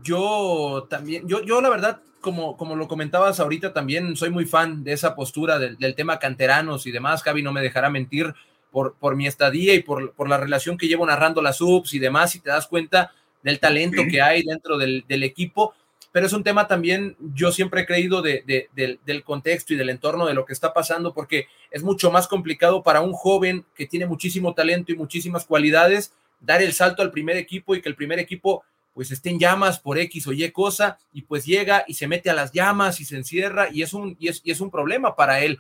[0.04, 4.84] yo también, yo, yo la verdad como, como lo comentabas ahorita, también soy muy fan
[4.84, 7.24] de esa postura del, tema canteranos y demás.
[7.24, 8.34] Javi no me dejará mentir
[8.72, 12.00] por, por mi estadía y por, por, la relación que llevo narrando las subs y
[12.00, 13.12] demás, y te das cuenta
[13.44, 15.74] del talento que hay dentro del, del, equipo.
[16.12, 20.26] Pero es un tema también, yo siempre he creído de, del contexto y del entorno
[20.26, 24.06] de lo que está pasando, porque es mucho más complicado para un joven que tiene
[24.06, 28.20] muchísimo talento y muchísimas cualidades dar el salto al primer equipo y que el primer
[28.20, 28.64] equipo
[28.94, 32.30] pues esté en llamas por X o Y cosa y pues llega y se mete
[32.30, 35.16] a las llamas y se encierra y es un, y es, y es un problema
[35.16, 35.58] para él.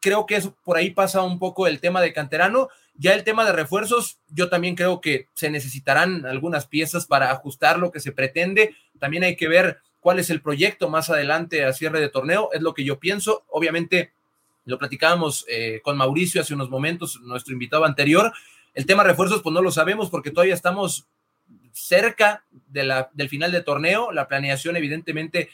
[0.00, 2.68] Creo que eso, por ahí pasa un poco el tema de canterano.
[2.96, 7.78] Ya el tema de refuerzos, yo también creo que se necesitarán algunas piezas para ajustar
[7.78, 8.76] lo que se pretende.
[9.00, 12.60] También hay que ver cuál es el proyecto más adelante a cierre de torneo, es
[12.60, 13.44] lo que yo pienso.
[13.48, 14.12] Obviamente,
[14.66, 18.32] lo platicábamos eh, con Mauricio hace unos momentos, nuestro invitado anterior.
[18.74, 21.06] El tema refuerzos, pues no lo sabemos porque todavía estamos
[21.74, 24.12] cerca del final de torneo.
[24.12, 25.50] La planeación, evidentemente,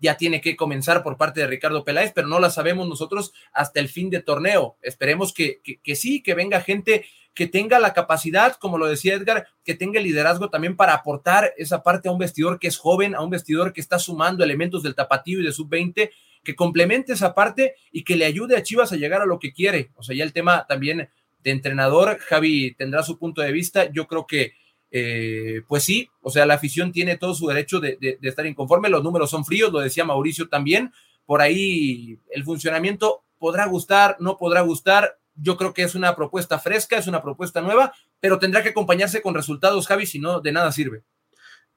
[0.00, 3.80] ya tiene que comenzar por parte de Ricardo Peláez, pero no la sabemos nosotros hasta
[3.80, 4.76] el fin de torneo.
[4.82, 7.04] Esperemos que, que, sí, que venga gente
[7.34, 11.52] que tenga la capacidad, como lo decía Edgar, que tenga el liderazgo también para aportar
[11.56, 14.82] esa parte a un vestidor que es joven, a un vestidor que está sumando elementos
[14.82, 16.10] del tapatío y de sub-20,
[16.42, 19.52] que complemente esa parte y que le ayude a Chivas a llegar a lo que
[19.52, 19.92] quiere.
[19.94, 21.08] O sea, ya el tema también
[21.42, 23.90] de entrenador, Javi tendrá su punto de vista.
[23.92, 24.54] Yo creo que
[24.90, 29.04] eh, pues sí, o sea, la afición tiene todo su derecho de, estar inconforme, los
[29.04, 30.92] números son fríos, lo decía Mauricio también,
[31.26, 36.58] por ahí el funcionamiento podrá gustar, no podrá gustar, yo creo que es una propuesta
[36.58, 40.52] fresca, es una propuesta nueva, pero tendrá que acompañarse con resultados, Javi, si no, de
[40.52, 41.04] nada sirve.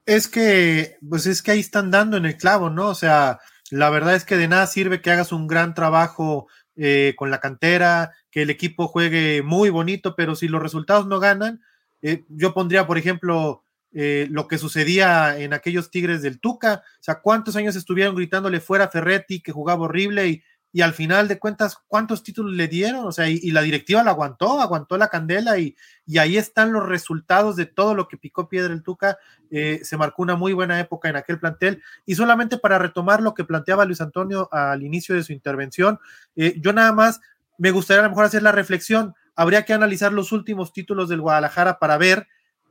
[0.06, 2.90] Es que, pues es que ahí están dando en el clavo, ¿no?
[2.90, 3.40] O sea,
[3.70, 7.40] la verdad es que de nada sirve que hagas un gran trabajo eh, con la
[7.40, 11.62] cantera, que el equipo juegue muy bonito, pero si los resultados no ganan,
[12.04, 16.84] eh, yo pondría, por ejemplo, eh, lo que sucedía en aquellos Tigres del Tuca.
[17.00, 20.44] O sea, ¿cuántos años estuvieron gritándole fuera a Ferretti que jugaba horrible y,
[20.74, 23.06] y al final de cuentas, ¿cuántos títulos le dieron?
[23.06, 26.86] O sea, y, la directiva la aguantó, aguantó la candela y, y, ahí están los
[26.86, 29.18] resultados de todo lo que picó piedra el Tuca.
[29.50, 31.82] Eh, se marcó una muy buena época en aquel plantel.
[32.06, 36.00] Y solamente para retomar lo que planteaba Luis Antonio al inicio de su intervención,
[36.36, 37.22] yo nada más
[37.58, 41.22] me gustaría a lo mejor hacer la reflexión habría que analizar los últimos títulos del
[41.22, 42.28] Guadalajara para ver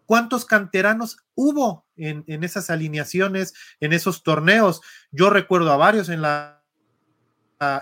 [0.06, 4.80] cuántos canteranos hubo en, esas alineaciones, en esos torneos.
[5.10, 6.58] Yo recuerdo a varios en la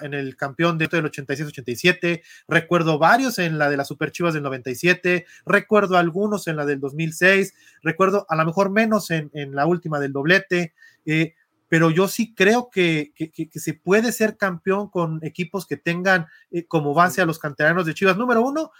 [0.02, 4.42] en el campeón de del 86-87, recuerdo varios en la de las Super Chivas del
[4.42, 9.98] 97, recuerdo algunos en la del 2006, recuerdo a lo mejor menos en, la última
[9.98, 10.74] del doblete.
[11.06, 11.34] Eh,
[11.70, 13.12] pero yo sí creo que,
[13.54, 17.94] se puede ser campeón con equipos que tengan eh, como base a los canteranos de
[17.94, 18.16] Chivas.
[18.16, 18.72] Número uno,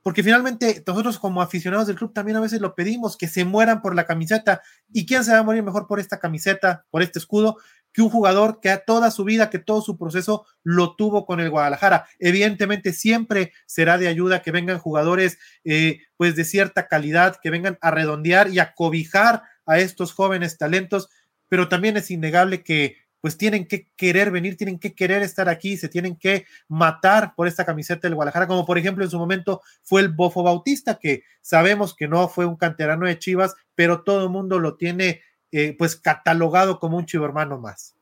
[0.00, 3.82] porque finalmente nosotros como aficionados del club también a veces lo pedimos, que se mueran
[3.82, 4.62] por la camiseta.
[4.92, 7.56] ¿Y quién se va a morir mejor por esta camiseta, por este escudo?
[7.92, 11.38] que un jugador que a toda su vida, que todo su proceso lo tuvo con
[11.38, 12.06] el Guadalajara.
[12.18, 17.78] Evidentemente siempre será de ayuda que vengan jugadores eh, pues de cierta calidad, que vengan
[17.80, 21.08] a redondear y a cobijar a estos jóvenes talentos,
[21.48, 25.78] pero también es innegable que pues tienen que querer venir, tienen que querer estar aquí,
[25.78, 29.62] se tienen que matar por esta camiseta del Guadalajara, como por ejemplo en su momento
[29.82, 34.24] fue el Bofo Bautista, que sabemos que no fue un canterano de Chivas, pero todo
[34.24, 35.22] el mundo lo tiene
[35.52, 37.96] eh, pues catalogado como un chivo hermano más.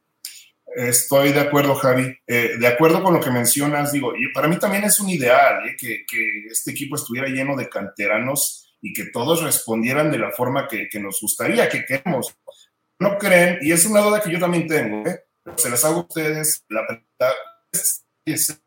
[0.75, 2.17] Estoy de acuerdo, Javi.
[2.27, 5.69] Eh, de acuerdo con lo que mencionas, digo, y para mí también es un ideal
[5.69, 10.31] eh, que, que, este equipo estuviera lleno de canteranos y que todos respondieran de la
[10.31, 12.35] forma que, que nos gustaría, que queremos
[12.99, 15.25] no creen, y es una duda que yo también tengo, ¿eh?
[15.57, 17.35] se las hago a ustedes, la verdad
[18.25, 18.63] es,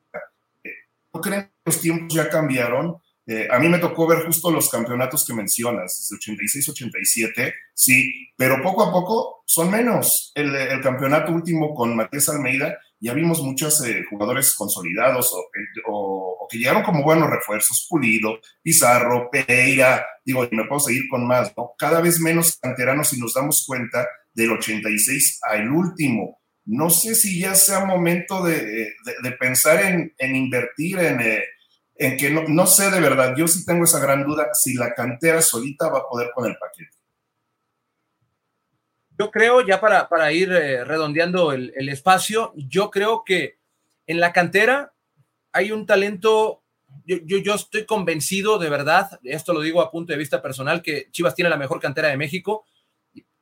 [1.13, 2.97] ¿no creen que los tiempos ya cambiaron?
[3.28, 8.84] Eh, a mí me tocó ver justo los campeonatos que mencionas, 86-87, sí, pero poco
[8.84, 10.32] a poco son menos.
[10.36, 15.43] El, el, campeonato último con Matías Almeida, ya vimos muchos eh, jugadores consolidados o,
[15.87, 21.27] o, que llegaron como buenos refuerzos, Pulido, Pizarro, Pereira, digo, y me puedo seguir con
[21.27, 21.73] más, ¿no?
[21.77, 26.41] Cada vez menos canteranos y nos damos cuenta del 86 al último.
[26.65, 28.91] No sé si ya sea momento de,
[29.39, 31.43] pensar en, invertir en, eh,
[31.95, 34.93] en que no, no, sé de verdad, yo sí tengo esa gran duda si la
[34.93, 36.94] cantera solita va a poder con el paquete.
[39.18, 43.57] Yo creo, ya para, para ir eh, redondeando el, el, espacio, yo creo que
[44.07, 44.93] en la cantera
[45.51, 46.63] hay un talento,
[47.05, 51.07] yo, yo, estoy convencido de verdad, esto lo digo a punto de vista personal, que
[51.11, 52.66] Chivas tiene la mejor cantera de México.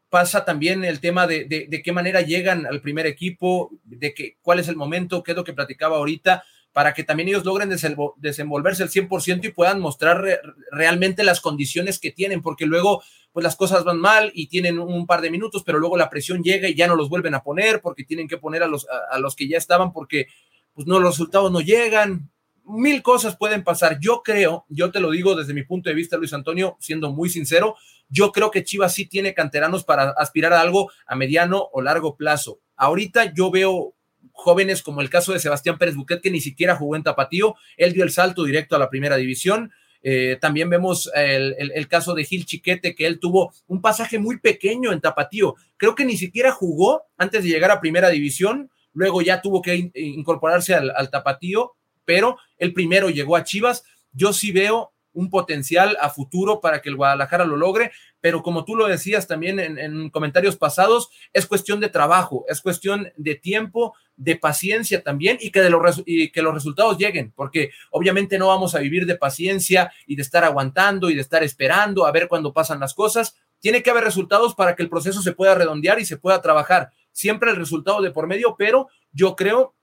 [0.09, 4.59] Pasa también el tema de, de, qué manera llegan al primer equipo, de que, cuál
[4.59, 6.43] es el momento, qué es lo que platicaba ahorita
[6.73, 12.11] para que también ellos logren desenvolverse al 100% y puedan mostrar realmente las condiciones que
[12.11, 15.79] tienen, porque luego pues las cosas van mal y tienen un par de minutos, pero
[15.79, 18.63] luego la presión llega y ya no los vuelven a poner porque tienen que poner
[18.63, 20.27] a los, a, los que ya estaban porque
[20.73, 22.31] pues no, los resultados no llegan.
[22.65, 23.99] Mil cosas pueden pasar.
[23.99, 27.29] Yo creo, yo te lo digo desde mi punto de vista, Luis Antonio, siendo muy
[27.29, 27.75] sincero,
[28.09, 32.15] yo creo que Chivas sí tiene canteranos para aspirar a algo a mediano o largo
[32.15, 32.61] plazo.
[32.75, 33.93] Ahorita yo veo
[34.31, 37.93] jóvenes como el caso de Sebastián Pérez Buquet, que ni siquiera jugó en Tapatío, él
[37.93, 39.71] dio el salto directo a la primera división.
[40.01, 44.91] Eh, también vemos el, caso de Gil Chiquete, que él tuvo un pasaje muy pequeño
[44.91, 45.55] en Tapatío.
[45.77, 49.91] Creo que ni siquiera jugó antes de llegar a primera división, luego ya tuvo que
[49.95, 51.73] incorporarse al, al Tapatío,
[52.05, 53.83] pero el primero llegó a Chivas.
[54.11, 58.65] Yo sí veo un potencial a futuro para que el Guadalajara lo logre, pero como
[58.65, 63.93] tú lo decías también en, comentarios pasados, es cuestión de trabajo, es cuestión de tiempo,
[64.15, 68.75] de paciencia también y que, los, y que los resultados lleguen, porque obviamente no vamos
[68.75, 72.53] a vivir de paciencia y de estar aguantando y de estar esperando a ver cuándo
[72.53, 73.35] pasan las cosas.
[73.59, 76.91] Tiene que haber resultados para que el proceso se pueda redondear y se pueda trabajar.
[77.11, 79.73] Siempre el resultado de por medio, pero yo creo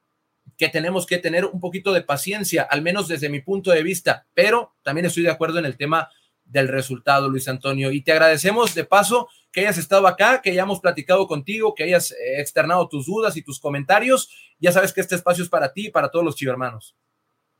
[0.61, 4.27] que tenemos que tener un poquito de paciencia, al menos desde mi punto de vista,
[4.35, 6.11] pero también estoy de acuerdo en el tema
[6.45, 7.91] del resultado, Luis Antonio.
[7.91, 12.11] Y te agradecemos de paso que hayas estado acá, que hayamos platicado contigo, que hayas
[12.11, 14.29] eh, externado tus dudas y tus comentarios.
[14.59, 16.95] Ya sabes que este espacio es para ti y para todos los chivermanos.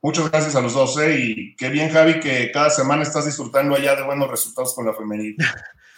[0.03, 1.17] Muchas gracias a los dos, ¿eh?
[1.19, 4.93] y qué bien, Javi, que cada semana estás disfrutando allá de buenos resultados con la
[4.93, 5.35] femenil.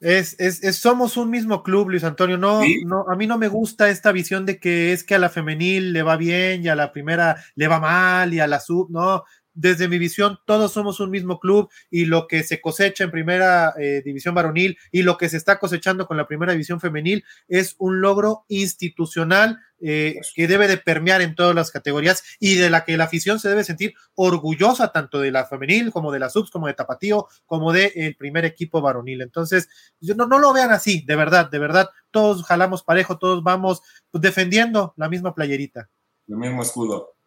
[0.00, 2.38] Es, es, somos un mismo club, Luis Antonio.
[2.38, 5.28] No, no, a mí no me gusta esta visión de que es que a la
[5.28, 8.90] femenil le va bien y a la primera le va mal y a la sub.
[8.90, 9.24] No,
[9.58, 13.74] desde mi visión, todos somos un mismo club y lo que se cosecha en primera
[13.76, 17.74] eh, división varonil y lo que se está cosechando con la primera división femenil es
[17.78, 22.84] un logro institucional eh, que debe de permear en todas las categorías y de la
[22.84, 26.52] que la afición se debe sentir orgullosa tanto de la femenil como de la subs,
[26.52, 29.22] como de Tapatío, como del el primer equipo varonil.
[29.22, 29.68] Entonces,
[30.00, 33.82] no, no lo vean así, de verdad, de verdad, todos jalamos parejo, todos vamos
[34.12, 35.90] defendiendo la misma playerita.
[36.28, 37.17] El mismo escudo.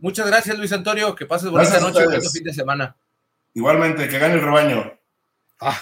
[0.00, 1.14] Muchas gracias, Luis Antonio.
[1.14, 2.96] Que pases buena noche y buen fin de semana.
[3.54, 4.92] Igualmente, que gane el rebaño.
[5.60, 5.80] Ah.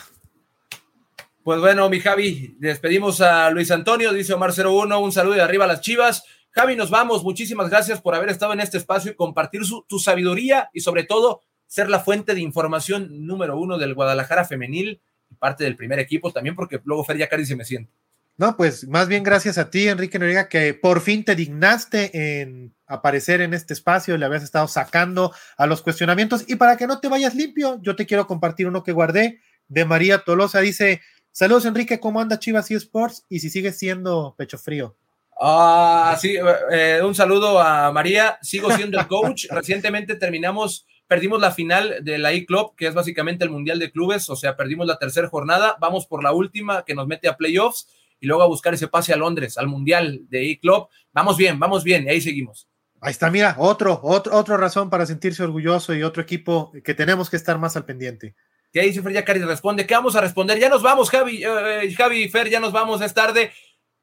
[1.43, 5.65] Pues bueno, mi Javi, despedimos a Luis Antonio, dice Omar 01, un saludo de arriba
[5.65, 6.25] a las chivas.
[6.51, 7.25] Javi, nos vamos.
[7.25, 11.41] Muchísimas gracias por haber estado en este espacio y compartir tu sabiduría y sobre todo
[11.67, 15.01] ser la fuente de información número uno del Guadalajara femenil
[15.31, 17.91] y parte del primer equipo también, porque luego Fer ya casi se me siente.
[18.37, 22.75] No, pues más bien gracias a ti, Enrique Noriega, que por fin te dignaste en
[22.93, 26.45] aparecer en este espacio, le habías estado sacando a los cuestionamientos.
[26.47, 29.85] Y para que no te vayas limpio, yo te quiero compartir uno que guardé de
[29.85, 30.61] María Tolosa.
[30.61, 33.25] Dice: Saludos, Enrique, ¿cómo anda Chivas y Sports?
[33.29, 34.97] Y si sigue siendo pecho frío.
[35.41, 36.37] Ah, sí,
[36.71, 38.39] eh, un saludo a María.
[38.43, 39.47] Sigo siendo el coach.
[39.51, 44.29] Recientemente terminamos, perdimos la final de la E-Club, que es básicamente el Mundial de Clubes,
[44.31, 45.77] o sea, perdimos la tercera jornada.
[45.81, 47.89] Vamos por la última que nos mete a playoffs
[48.21, 50.87] y luego a buscar ese pase a Londres, al Mundial de E-Club.
[51.13, 52.69] Vamos bien, vamos bien, y ahí seguimos.
[53.05, 57.29] Ahí está, mira, otro, otro, otra razón para sentirse orgulloso y otro equipo que tenemos
[57.29, 58.37] que estar más al pendiente.
[58.73, 59.13] ¿Qué dice Fer?
[59.13, 59.87] Ya Cari responde.
[59.87, 60.57] ¿Qué vamos a responder?
[60.61, 63.53] Ya nos vamos, Javi, eh, Javi Fer, ya nos vamos, es tarde.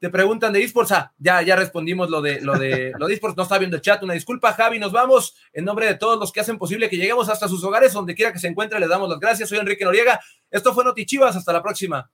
[0.02, 0.92] Te preguntan de esports.
[0.92, 3.38] Ah, ya, ya respondimos lo de lo de lo de esports.
[3.38, 4.04] No está viendo el chat.
[4.04, 4.80] Una disculpa, Javi.
[4.80, 5.34] Nos vamos.
[5.54, 8.34] En nombre de todos los que hacen posible que lleguemos hasta sus hogares, donde quiera
[8.34, 9.48] que se encuentre, le damos las gracias.
[9.48, 10.20] Soy Enrique Noriega.
[10.52, 11.38] Esto fue Noti Chivas.
[11.38, 12.10] Hasta la próxima.